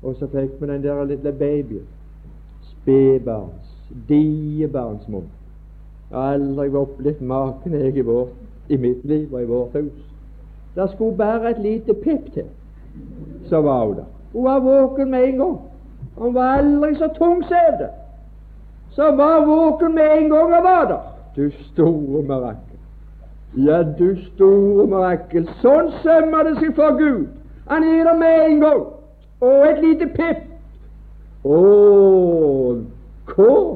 Og 0.03 0.15
så 0.19 0.27
fikk 0.27 0.57
vi 0.59 0.67
den 0.67 0.83
der 0.83 1.03
lille 1.05 1.31
babyen. 1.31 1.87
Spedbarns, 2.61 3.69
diebarnsmunn. 4.09 5.29
Jeg 6.11 6.19
har 6.19 6.33
aldri 6.33 6.67
opplevd 6.75 7.21
maken 7.21 7.73
jeg 7.73 7.97
i, 7.97 8.01
vår, 8.01 8.27
i 8.69 8.77
mitt 8.77 9.05
liv 9.05 9.33
og 9.33 9.41
i 9.41 9.45
vårt 9.45 9.77
hus. 9.77 10.01
Det 10.75 10.89
skulle 10.91 11.17
bare 11.17 11.51
et 11.51 11.61
lite 11.61 11.93
pip 11.93 12.33
til, 12.33 12.49
så 13.45 13.61
var 13.61 13.85
hun 13.85 13.95
der. 13.95 14.09
Hun 14.33 14.43
var 14.43 14.59
våken 14.59 15.11
med 15.11 15.27
en 15.27 15.37
gang. 15.37 15.57
Hun 16.15 16.33
var 16.33 16.57
aldri 16.57 16.95
så 16.95 17.07
tungsete 17.17 17.89
som 18.95 19.17
var 19.17 19.45
våken 19.45 19.95
med 19.95 20.17
en 20.17 20.29
gang 20.29 20.53
og 20.53 20.63
var 20.63 20.85
der. 20.87 21.01
Du 21.35 21.51
store 21.51 22.21
mirakel. 22.21 22.79
Ja, 23.57 23.83
du 23.83 24.15
store 24.33 24.87
mirakel. 24.87 25.47
Sånn 25.61 25.89
sømmer 26.03 26.45
det 26.45 26.59
seg 26.59 26.75
for 26.77 26.97
Gud. 26.97 27.25
Han 27.69 27.83
er 27.83 28.03
der 28.05 28.17
med 28.19 28.45
en 28.45 28.59
gang. 28.61 28.83
Og 29.41 29.65
et 29.69 29.81
lite 29.81 30.07
pip. 30.13 30.43
Å, 31.43 31.57
kår. 33.33 33.71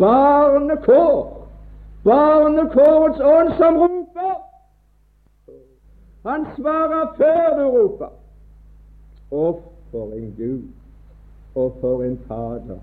Barnekår. 0.00 1.22
Barnekårets 2.04 3.20
ånd 3.20 3.54
som 3.60 3.78
roper. 3.84 4.36
Han 6.26 6.46
svarer 6.56 7.14
før 7.16 7.56
du 7.56 7.64
roper. 7.78 8.12
Å, 9.30 9.44
for 9.92 10.18
en 10.18 10.30
Gud, 10.36 10.66
og 11.54 11.76
for 11.80 12.02
en 12.02 12.18
Fader. 12.28 12.78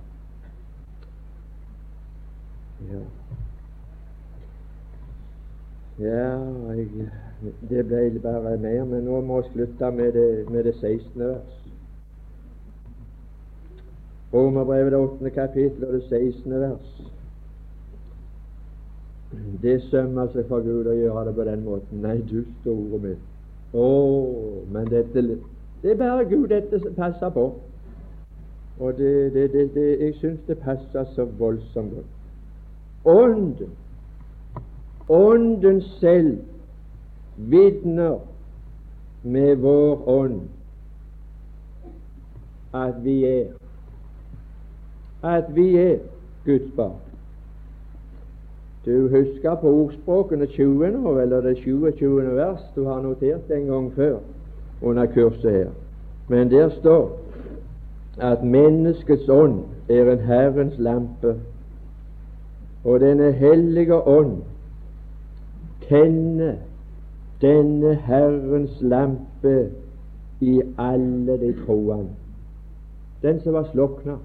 Ja, 2.91 2.99
ja 5.99 6.28
jeg, 6.74 7.09
det 7.70 7.86
ble 7.88 8.20
bare 8.22 8.57
mer, 8.57 8.84
men 8.86 9.03
nå 9.03 9.22
må 9.22 9.41
jeg 9.41 9.51
slutte 9.51 9.91
med 9.91 10.11
det, 10.13 10.49
med 10.51 10.63
det 10.63 10.76
16. 10.76 11.20
vers. 11.20 11.53
Romerbrevet 14.34 14.91
det 14.91 14.99
8. 14.99 15.30
kapittel 15.30 15.86
og 15.86 15.93
det 15.93 16.03
16. 16.09 16.59
vers. 16.59 17.01
Det 19.61 19.82
sømmer 19.82 20.28
seg 20.34 20.47
for 20.47 20.63
Gud 20.63 20.88
å 20.88 20.95
gjøre 20.95 21.26
det 21.28 21.36
på 21.36 21.45
den 21.47 21.63
måten. 21.65 22.01
Nei, 22.03 22.18
du 22.30 22.43
store 22.61 22.99
min. 23.03 23.18
Å, 23.74 23.88
men 24.72 24.88
dette 24.91 25.24
Det 25.82 25.91
er 25.91 25.97
bare 25.99 26.26
Gud 26.26 26.47
dette 26.49 26.80
passer 26.95 27.30
på. 27.30 27.49
Og 28.80 28.98
det, 28.98 29.34
det, 29.34 29.74
det, 29.74 30.00
jeg 30.00 30.14
syns 30.16 30.40
det 30.48 30.58
passer 30.58 31.06
så 31.16 31.26
voldsomt 31.26 31.94
godt. 31.94 32.06
Ånden, 33.06 33.70
Ånden 35.10 35.82
selv 35.82 36.38
vitner 37.38 38.20
med 39.24 39.56
vår 39.56 40.10
ånd 40.10 40.42
at 42.74 43.04
vi 43.04 43.26
er 43.26 43.46
at 45.24 45.56
vi 45.56 45.78
er 45.78 45.98
Guds 46.46 46.72
barn. 46.76 47.00
Du 48.86 49.08
husker 49.08 49.56
på 49.56 49.68
ordspråkene 49.68 50.46
20 50.46 50.92
nå, 50.92 51.20
eller 51.20 51.42
det 51.42 51.58
27. 51.58 52.36
vers 52.36 52.62
du 52.76 52.84
har 52.84 53.02
notert 53.02 53.52
en 53.52 53.66
gang 53.66 53.94
før 53.94 54.18
under 54.82 55.06
kurset 55.06 55.52
her. 55.52 55.70
Men 56.30 56.52
der 56.52 56.70
står 56.70 57.20
at 58.20 58.43
menneskets 58.43 59.30
ånd 59.30 59.59
er 59.89 60.11
en 60.11 60.20
Herrens 60.20 60.78
lampe 60.78 61.36
og 62.84 62.99
Denne 62.99 63.32
hellige 63.32 63.95
ånd 64.07 64.38
tenner 65.88 66.53
denne 67.41 67.93
Herrens 68.07 68.78
lampe 68.82 69.70
i 70.41 70.61
alle 70.78 71.38
de 71.41 71.53
troende. 71.65 72.09
Den 73.22 73.39
som 73.41 73.53
var 73.53 73.70
slukna, 73.72 74.18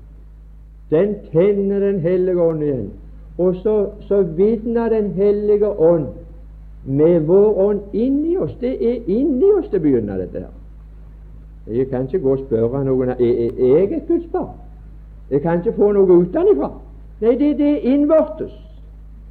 den 0.91 1.15
tenner 1.33 1.81
Den 1.81 2.01
hellige 2.01 2.43
ånd 2.43 2.63
igjen. 2.63 2.91
Og 3.39 3.55
så, 3.55 3.91
så 4.01 4.23
vitner 4.23 4.89
Den 4.89 5.11
hellige 5.11 5.69
ånd 5.81 6.07
med 6.85 7.21
vår 7.21 7.59
ånd 7.59 7.81
inni 7.93 8.37
oss. 8.37 8.57
Det 8.61 8.73
er 8.93 9.03
inni 9.07 9.53
oss 9.59 9.71
det 9.71 9.83
begynner, 9.83 10.19
dette 10.19 10.39
her. 10.39 10.62
Jeg 11.67 11.89
kan 11.89 12.03
ikke 12.03 12.19
gå 12.19 12.33
og 12.33 12.39
spørre 12.47 12.85
noen 12.85 13.09
er, 13.09 13.21
er 13.21 13.51
jeg 13.59 13.93
et 13.97 14.09
Guds 14.09 14.27
barn. 14.33 14.57
Jeg 15.31 15.43
kan 15.43 15.59
ikke 15.59 15.77
få 15.77 15.93
noe 15.93 16.19
utenfra. 16.19 16.71
Nei, 17.21 17.37
det, 17.39 17.59
det 17.59 17.69
er 17.71 17.93
innvortes. 17.95 18.53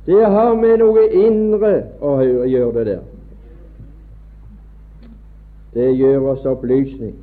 Det 0.05 0.25
har 0.25 0.53
med 0.55 0.77
noe 0.81 1.03
indre 1.13 1.73
å 2.01 2.15
gjøre, 2.23 2.71
det 2.79 2.85
der. 2.87 3.01
Det 5.73 5.89
gjør 5.97 6.31
oss 6.33 6.47
opplysning. 6.47 7.15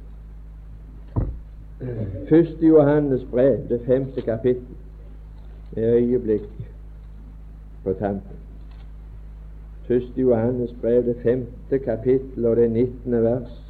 Første 2.29 2.67
Johannes 2.67 3.25
brev, 3.31 3.59
det 3.69 3.81
femte 3.87 4.23
kapittel, 4.23 4.77
med 5.77 5.95
øyeblikk 5.95 6.49
på 7.85 7.93
tampen. 7.93 8.39
Første 9.89 10.21
Johannes 10.21 10.75
brev, 10.81 11.05
det 11.07 11.17
femte 11.23 11.79
kapittel 11.79 12.47
og 12.47 12.57
det 12.57 12.71
nittende 12.71 13.23
vers. 13.23 13.68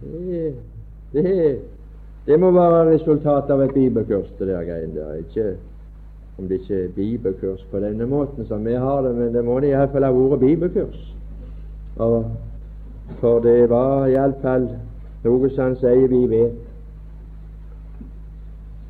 Det, 0.00 0.54
det, 1.12 1.58
det 2.26 2.40
må 2.40 2.50
være 2.50 2.84
resultatet 2.92 3.50
av 3.50 3.62
et 3.64 3.74
bibelkurs, 3.74 4.30
det 4.38 4.48
der 4.48 4.64
greiene 4.64 4.94
der. 4.94 5.14
Ikke 5.14 5.56
om 6.38 6.48
det 6.48 6.60
ikke 6.60 6.84
er 6.84 6.88
bibelkurs 6.94 7.64
på 7.70 7.80
denne 7.80 8.06
måten 8.06 8.46
som 8.46 8.66
vi 8.66 8.72
har 8.72 9.02
det, 9.02 9.14
men 9.14 9.34
det 9.34 9.44
må 9.44 9.60
det 9.60 9.72
iallfall 9.72 10.04
ha 10.06 10.12
vært 10.14 10.40
bibelkurs. 10.40 11.00
Og 11.96 12.24
for 13.18 13.40
det 13.42 13.70
var 13.70 14.06
iallfall 14.06 14.68
noe 15.24 15.50
som 15.50 15.64
han 15.64 15.76
sier 15.80 16.06
vi 16.08 16.26
vet. 16.30 16.60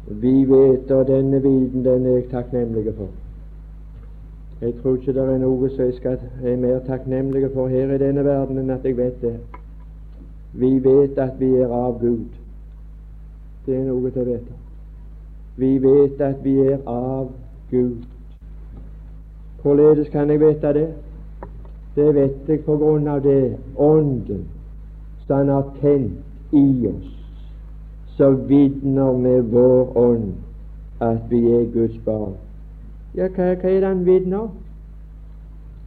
Vi 0.09 0.35
vet, 0.49 0.91
og 0.91 1.09
denne 1.09 1.41
viten 1.43 1.85
den 1.85 2.07
er 2.07 2.19
jeg 2.19 2.29
takknemlig 2.31 2.93
for. 2.97 3.09
Jeg 4.61 4.75
tror 4.83 4.97
ikke 4.97 5.15
det 5.15 5.25
er 5.25 5.39
noe 5.39 5.71
som 5.71 5.85
jeg 5.85 5.95
skal, 5.95 6.19
er 6.45 6.57
mer 6.57 6.79
takknemlig 6.87 7.49
for 7.55 7.69
her 7.69 7.95
i 7.95 7.99
denne 8.03 8.25
verden 8.25 8.59
enn 8.59 8.75
at 8.75 8.85
jeg 8.85 8.97
vet 8.99 9.21
det. 9.23 9.37
Vi 10.53 10.85
vet 10.85 11.19
at 11.19 11.41
vi 11.41 11.55
er 11.57 11.69
av 11.69 12.01
Gud. 12.01 12.29
Det 13.67 13.77
er 13.77 13.85
noe 13.85 14.11
til 14.11 14.23
å 14.23 14.25
vite. 14.25 14.55
Vi 15.59 15.73
vet 15.83 16.21
at 16.21 16.45
vi 16.45 16.55
er 16.63 16.79
av 16.87 17.33
Gud. 17.71 18.07
Hvorledes 19.63 20.09
kan 20.09 20.31
jeg 20.31 20.41
vite 20.41 20.73
det? 20.73 20.89
Det 21.97 22.15
vet 22.15 22.49
jeg 22.49 22.63
på 22.65 22.77
grunn 22.79 23.09
av 23.09 23.23
det 23.23 23.57
Ånden 23.77 24.47
som 25.27 25.37
Han 25.37 25.49
har 25.49 25.65
tent 25.81 26.13
i 26.53 26.87
oss, 26.89 27.09
så 28.17 28.31
vitner 28.31 29.13
med 29.13 29.43
vår 29.53 29.97
ånd 29.97 30.33
at 31.01 31.27
vi 31.29 31.43
er 31.53 31.67
Guds 31.73 31.99
barn. 32.05 32.33
Ja, 33.15 33.29
hva, 33.29 33.53
hva 33.55 33.69
er 33.69 33.81
det 33.81 33.89
Han 33.89 34.07
vitner? 34.07 34.49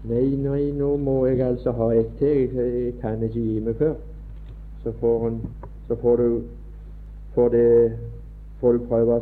Nei, 0.03 0.35
nei, 0.35 0.71
nå 0.77 0.95
må 0.97 1.25
jeg 1.25 1.41
altså 1.41 1.71
ha 1.71 1.91
et 1.93 2.13
til. 2.19 2.37
Jeg, 2.53 2.73
jeg 2.85 2.93
kan 3.01 3.23
ikke 3.23 3.39
gi 3.39 3.59
meg 3.59 3.75
før. 3.81 3.95
Så 4.83 4.91
får, 4.99 5.27
en, 5.27 5.41
så 5.87 5.95
får 5.95 6.17
du 6.17 6.41
får, 7.35 7.49
det, 7.49 7.97
får 8.59 8.73
du 8.73 8.85
prøve 8.89 9.19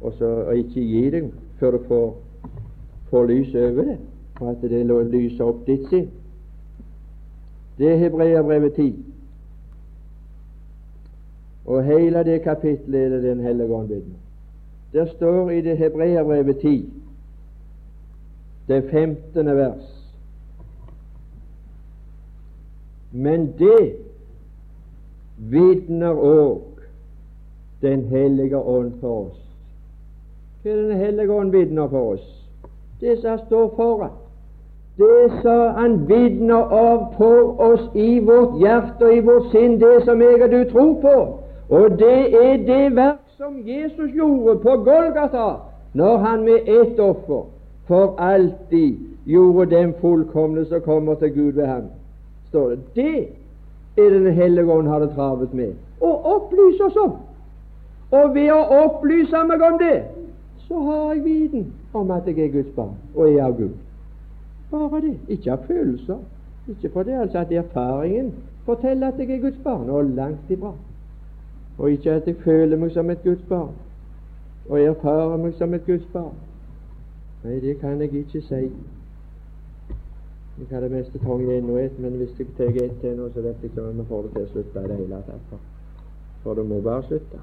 å 0.00 0.54
ikke 0.56 0.80
gi 0.80 1.04
deg 1.10 1.30
før 1.60 1.76
du 1.76 1.86
får, 1.88 2.08
får 3.10 3.26
lys 3.28 3.54
over 3.54 3.90
det, 3.90 3.98
for 4.38 4.54
at 4.54 4.62
det 4.62 4.84
lyser 5.12 5.44
opp 5.44 5.66
ditt 5.66 5.88
sinn. 5.90 6.08
Det 7.80 7.92
er 7.92 8.02
Hebreabrevet 8.04 8.76
10. 8.76 8.94
Og 11.70 11.84
hele 11.84 12.24
det 12.24 12.42
kapittelet 12.42 13.00
er 13.04 13.08
det 13.08 13.22
Den 13.22 13.40
hellige 13.44 13.74
ånd 13.74 13.88
vitner. 13.88 14.18
Der 14.92 15.06
står 15.06 15.50
i 15.50 15.60
det 15.60 15.76
Hebreabrevet 15.78 16.58
10, 16.58 16.90
det 18.68 18.84
femtende 18.90 19.56
vers 19.56 19.96
Men 23.12 23.52
det 23.58 24.09
vitner 25.48 26.12
òg 26.14 26.60
Den 27.82 28.04
hellige 28.04 28.56
ånd 28.56 28.92
for 29.00 29.20
oss. 29.24 29.38
Hva 30.62 30.70
er 30.70 30.76
Den 30.76 30.96
hellige 30.96 31.32
ånd 31.32 31.52
vitner 31.52 31.88
for 31.88 32.12
oss? 32.12 32.26
Det 33.00 33.18
som 33.22 33.38
står 33.46 33.72
foran. 33.76 34.10
Det 34.96 35.30
som 35.42 35.74
han 35.74 36.08
vitner 36.08 36.74
av 36.76 37.14
for 37.16 37.60
oss 37.60 37.86
i 37.94 38.18
vårt 38.18 38.60
hjerte 38.60 39.04
og 39.04 39.16
i 39.16 39.20
vårt 39.20 39.48
sinn, 39.52 39.78
det 39.80 40.04
som 40.04 40.20
jeg 40.20 40.42
og 40.42 40.50
du 40.50 40.64
tror 40.70 40.94
på. 41.00 41.16
Og 41.70 41.98
det 41.98 42.34
er 42.44 42.56
det 42.66 42.96
verk 42.96 43.24
som 43.38 43.56
Jesus 43.64 44.10
gjorde 44.12 44.58
på 44.58 44.76
Golgata, 44.84 45.48
når 45.94 46.16
han 46.16 46.44
med 46.44 46.68
ett 46.68 47.00
offer 47.00 47.46
for 47.88 48.14
alltid 48.18 48.98
gjorde 49.26 49.70
den 49.70 49.94
fullkomne 50.00 50.64
som 50.64 50.80
kommer 50.80 51.14
til 51.14 51.32
Gud 51.34 51.52
ved 51.52 51.66
ham. 51.66 51.88
Står 52.48 52.68
det. 52.68 52.78
Det 52.94 53.28
er 54.06 54.10
Den 54.18 54.32
hellige 54.34 54.72
ånd 54.72 54.88
har 54.88 55.00
det 55.00 55.10
travet 55.14 55.54
med. 55.54 55.74
Å 56.00 56.10
opplyse 56.34 56.84
oss 56.84 56.96
om. 56.96 57.16
Og 58.10 58.34
ved 58.34 58.50
å 58.52 58.60
opplyse 58.84 59.44
meg 59.46 59.62
om 59.62 59.78
det, 59.78 60.02
så 60.68 60.80
har 60.86 61.14
jeg 61.14 61.24
viten 61.24 61.72
om 61.94 62.10
at 62.10 62.26
jeg 62.26 62.38
er 62.38 62.52
Guds 62.54 62.74
barn 62.76 62.94
og 63.14 63.28
er 63.28 63.42
av 63.44 63.56
Gud. 63.58 63.74
Bare 64.70 65.00
det. 65.00 65.16
Ikke 65.28 65.52
av 65.52 65.66
følelser. 65.66 66.18
Ikke 66.68 66.90
for 66.94 67.02
det 67.02 67.18
altså 67.18 67.38
at 67.38 67.52
erfaringen 67.52 68.32
forteller 68.64 69.08
at 69.08 69.18
jeg 69.18 69.30
er 69.30 69.42
Guds 69.42 69.58
barn, 69.64 69.90
og 69.90 70.04
langt 70.04 70.50
ifra. 70.50 70.72
Og 71.78 71.90
ikke 71.90 72.12
at 72.12 72.26
jeg 72.26 72.36
føler 72.44 72.76
meg 72.76 72.92
som 72.92 73.10
et 73.10 73.22
Guds 73.24 73.42
barn 73.48 73.74
og 74.68 74.80
erfarer 74.80 75.36
meg 75.36 75.54
som 75.58 75.74
et 75.74 75.86
Guds 75.86 76.06
barn. 76.12 76.36
Nei, 77.44 77.56
det 77.60 77.78
kan 77.80 78.00
jeg 78.00 78.14
ikke 78.14 78.42
si. 78.46 78.68
Jeg 80.58 80.66
har 80.70 80.80
det 80.80 80.90
meste 80.90 81.18
tung 81.18 81.42
i 81.42 81.56
ennå 81.58 81.76
ett, 81.76 81.98
men 81.98 82.18
hvis 82.20 82.38
jeg 82.38 82.46
tar 82.56 82.82
ett 82.84 83.00
til 83.00 83.16
nå, 83.16 83.28
så 83.34 83.40
vet 83.40 83.62
jeg 83.62 83.70
ikke 83.70 83.82
om 83.82 83.98
vi 83.98 84.04
får 84.08 84.22
det 84.22 84.32
til 84.34 84.42
å 84.42 84.50
slutte 84.50 84.82
i 84.84 84.88
det 84.90 84.96
hele 84.98 85.22
tatt. 85.26 85.54
For 86.42 86.54
det 86.54 86.66
må 86.68 86.80
bare 86.80 87.06
slutte. 87.06 87.40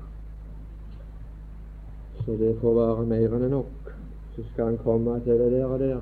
Så 2.25 2.35
det 2.37 2.53
får 2.61 2.75
være 2.75 3.05
mer 3.05 3.35
enn 3.39 3.49
nok. 3.51 3.91
Så 4.35 4.43
skal 4.51 4.65
han 4.65 4.77
komme 4.83 5.19
til 5.25 5.39
det 5.39 5.51
der 5.51 5.65
og 5.65 5.79
der 5.79 5.99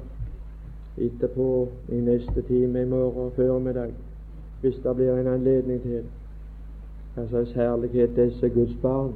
etterpå 0.97 1.47
i 1.89 1.99
neste 1.99 2.41
time 2.41 2.81
i 2.81 2.85
morgen 2.85 3.31
formiddag, 3.35 3.91
hvis 4.61 4.75
det 4.83 4.95
blir 4.95 5.17
en 5.19 5.27
anledning 5.27 5.81
til 5.81 6.03
hva 7.15 7.27
slags 7.29 7.51
herlighet 7.55 8.15
disse 8.15 8.49
Guds 8.49 8.75
barn 8.81 9.13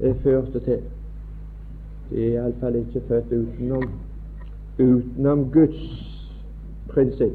er 0.00 0.14
førte 0.22 0.60
til. 0.64 0.84
De 2.10 2.24
er 2.24 2.36
iallfall 2.36 2.76
ikke 2.80 3.00
født 3.08 3.32
utenom, 3.32 3.88
utenom 4.78 5.50
Guds 5.52 6.07
prinsipp. 6.88 7.34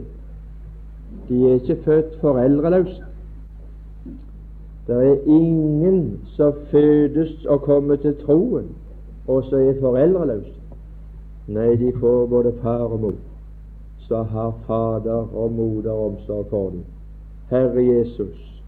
De 1.29 1.49
er 1.49 1.53
ikke 1.53 1.77
født 1.83 2.19
foreldreløse. 2.21 3.03
Det 4.87 4.95
er 4.95 5.17
ingen 5.25 6.19
som 6.35 6.53
fødes 6.71 7.45
og 7.45 7.61
kommer 7.61 7.95
til 7.95 8.15
troen 8.25 8.67
og 9.27 9.43
som 9.43 9.59
er 9.59 9.79
foreldreløse. 9.79 10.53
Nei, 11.47 11.75
de 11.75 11.91
får 11.99 12.25
både 12.27 12.53
far 12.61 12.87
og 12.87 12.99
mor, 12.99 13.15
så 14.07 14.23
har 14.23 14.53
fader 14.67 15.35
og 15.35 15.51
moder 15.51 15.91
omsorg 15.91 16.45
for 16.49 16.69
dem. 16.69 16.83
Herre 17.49 17.83
Jesus, 17.83 18.61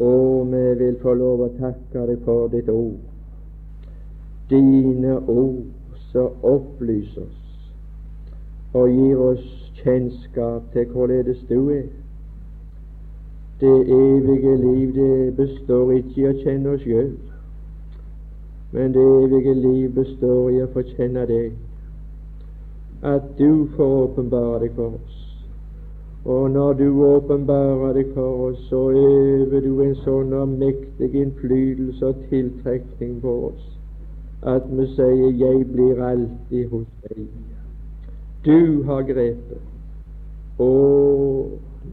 og 0.00 0.46
vi 0.52 0.84
vil 0.84 0.98
få 1.02 1.14
lov 1.14 1.46
å 1.46 1.50
takke 1.58 2.06
deg 2.10 2.22
for 2.26 2.50
ditt 2.50 2.68
ord. 2.70 2.98
Dine 4.50 5.18
ord 5.28 5.62
som 6.10 6.42
opplyser 6.42 7.22
oss 7.22 7.43
og 8.74 8.88
gir 8.90 9.20
oss 9.22 9.44
kjennskap 9.82 10.72
til 10.72 10.86
hvorledes 10.90 11.44
du 11.48 11.70
er. 11.70 11.86
Det 13.60 13.74
evige 13.96 14.56
liv 14.56 14.94
det 14.94 15.36
består 15.36 15.92
ikke 15.94 16.20
i 16.20 16.26
å 16.30 16.32
kjenne 16.40 16.72
oss 16.74 16.82
sjøl, 16.82 17.12
men 18.72 18.96
det 18.96 19.04
evige 19.24 19.54
liv 19.54 19.92
består 19.94 20.50
i 20.50 20.62
å 20.64 20.70
få 20.74 20.82
kjenne 20.94 21.26
deg, 21.30 21.52
at 23.14 23.30
du 23.38 23.68
får 23.76 23.94
åpenbare 24.00 24.64
deg 24.64 24.74
for 24.74 24.98
oss. 24.98 25.20
Og 26.24 26.50
når 26.50 26.72
du 26.80 26.86
åpenbarer 27.04 27.92
deg 27.94 28.12
for 28.14 28.48
oss, 28.48 28.66
så 28.70 28.88
øver 28.90 29.60
du 29.60 29.82
en 29.84 29.96
sånn 30.02 30.34
mektig 30.58 31.12
innflytelse 31.20 32.10
og 32.10 32.22
tiltrekning 32.30 33.18
på 33.22 33.38
oss 33.52 33.70
at 34.44 34.64
vi 34.70 34.86
sier 34.86 35.30
'Jeg 35.32 35.66
blir 35.72 36.02
alltid 36.04 36.68
hos 36.68 36.86
deg'. 37.02 37.53
Du 38.44 38.82
har 38.84 39.02
grepet. 39.08 39.60
Å, 40.60 40.66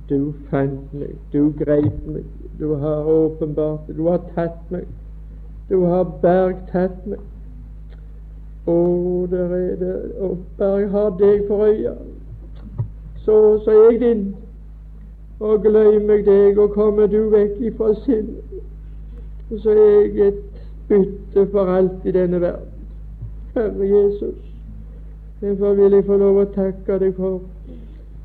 du 0.10 0.34
fant 0.50 0.94
meg, 0.94 1.14
du 1.32 1.54
grep 1.58 2.02
meg, 2.06 2.26
du 2.60 2.74
har 2.82 3.08
åpenbart 3.08 3.88
du 3.96 4.04
har 4.10 4.20
tatt 4.36 4.60
meg, 4.74 4.84
du 5.70 5.80
har 5.88 6.04
bergtatt 6.22 7.08
meg. 7.08 7.24
Å, 8.70 8.76
der 9.32 9.56
er 9.58 9.80
det, 9.80 9.96
og 10.22 10.44
berg 10.60 10.92
har 10.94 11.16
deg 11.24 11.48
for 11.48 11.66
øya, 11.66 11.96
så, 13.24 13.40
så 13.64 13.72
er 13.72 13.82
jeg 13.88 14.02
din. 14.04 14.28
Og 15.40 15.64
glemmer 15.64 16.20
jeg 16.20 16.28
deg, 16.28 16.60
og 16.62 16.76
kommer 16.76 17.10
du 17.10 17.24
vekk 17.32 17.58
ifra 17.72 17.96
sinnet, 18.04 18.62
så 19.56 19.74
er 19.74 19.90
jeg 20.20 20.28
et 20.28 20.62
bytte 20.92 21.48
for 21.56 21.72
alt 21.80 22.06
i 22.06 22.14
denne 22.14 22.44
verden. 22.44 22.68
Herre 23.56 23.88
Jesus, 23.88 24.51
derfor 25.42 25.74
vil 25.74 25.92
jeg 25.92 26.06
få 26.06 26.18
lov 26.18 26.42
å 26.42 26.50
takke 26.56 27.00
deg 27.00 27.16
for 27.18 27.42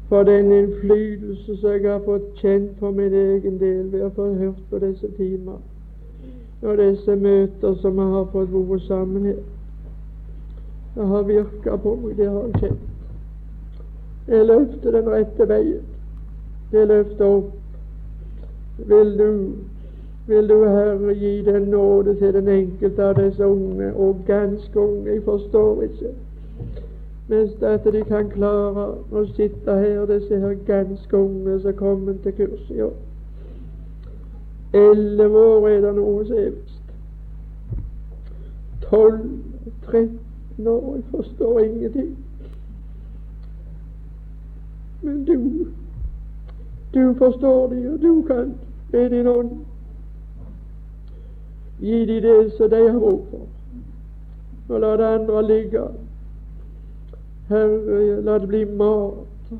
for 0.09 0.23
den 0.23 0.53
innflytelse 0.53 1.57
som 1.57 1.71
jeg 1.71 1.91
har 1.91 2.03
fått 2.05 2.27
kjent 2.39 2.79
for 2.79 2.91
min 2.91 3.14
egen 3.14 3.59
del 3.59 3.89
ved 3.91 4.05
å 4.07 4.11
få 4.14 4.29
hørt 4.39 4.61
på 4.71 4.79
disse 4.79 5.09
timer 5.17 5.59
og 6.62 6.79
disse 6.79 7.17
møter 7.17 7.75
som 7.81 7.99
vi 7.99 8.07
har 8.12 8.29
fått 8.33 8.53
vært 8.53 8.87
sammen 8.87 9.27
her. 9.27 9.41
Det 10.95 11.07
har 11.07 11.23
virka 11.23 11.77
på 11.77 11.95
meg, 12.03 12.17
det 12.17 12.29
har 12.31 12.47
jeg 12.47 12.61
kjent. 12.61 12.85
Det 14.27 14.47
løfter 14.47 14.97
den 14.97 15.11
rette 15.12 15.49
veien. 15.49 15.83
Det 16.73 16.87
løfter 16.89 17.25
opp. 17.27 17.51
Vil 18.89 19.12
du, 19.19 19.29
vil 20.27 20.49
du, 20.49 20.57
Herre, 20.64 21.14
gi 21.14 21.35
den 21.45 21.69
nåde 21.71 22.17
til 22.19 22.33
den 22.33 22.49
enkelte 22.49 23.05
av 23.05 23.21
disse 23.21 23.47
unge, 23.47 23.93
og 23.95 24.25
ganske 24.27 24.81
unge, 24.81 25.12
jeg 25.12 25.23
forstår 25.25 25.83
ikke, 25.83 26.14
mens 27.29 27.62
at 27.62 27.85
de 27.85 28.05
kan 28.05 28.31
klare 28.31 28.87
å 29.11 29.24
sitte 29.35 29.74
her, 29.74 30.05
disse 30.07 30.39
her 30.39 30.55
ganske 30.66 31.16
unge 31.16 31.61
som 31.61 31.74
kommer 31.74 32.14
til 32.22 32.33
kurs 32.39 32.70
i 32.70 32.81
år. 32.81 32.95
Elleve 34.74 35.39
år 35.39 35.68
er 35.68 35.81
det 35.81 35.95
noe 35.97 36.27
som 36.27 36.39
er 36.39 36.53
visst. 36.55 36.93
Tolv, 38.87 39.27
tretten 39.89 40.68
år, 40.70 40.97
jeg 40.97 41.05
forstår 41.11 41.61
ingenting. 41.64 42.16
Men 45.03 45.24
du, 45.24 45.66
du 46.95 47.14
forstår 47.18 47.68
det, 47.74 47.83
og 47.91 48.03
du 48.03 48.22
kan 48.27 48.55
be 48.93 49.09
din 49.11 49.27
ånd 49.27 49.51
gi 51.81 52.05
de 52.07 52.20
det 52.22 52.53
som 52.57 52.70
de 52.70 52.83
har 52.89 52.99
bruk 52.99 53.31
for, 53.31 53.47
og 54.68 54.81
la 54.81 54.97
det 54.97 55.14
andre 55.18 55.47
ligge. 55.47 55.89
Herre, 57.49 58.20
la 58.26 58.38
det 58.38 58.49
bli 58.49 58.64
mat. 58.64 59.53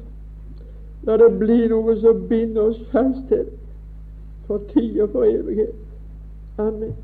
La 1.07 1.17
det 1.17 1.31
bli 1.39 1.69
noe 1.71 1.95
som 2.01 2.25
binder 2.29 2.73
oss 2.73 2.81
fast 2.91 3.29
til 3.31 3.47
for 4.47 4.63
tid 4.73 5.01
og 5.01 5.11
for 5.11 5.27
evighet. 5.27 5.75
Amen. 6.59 6.95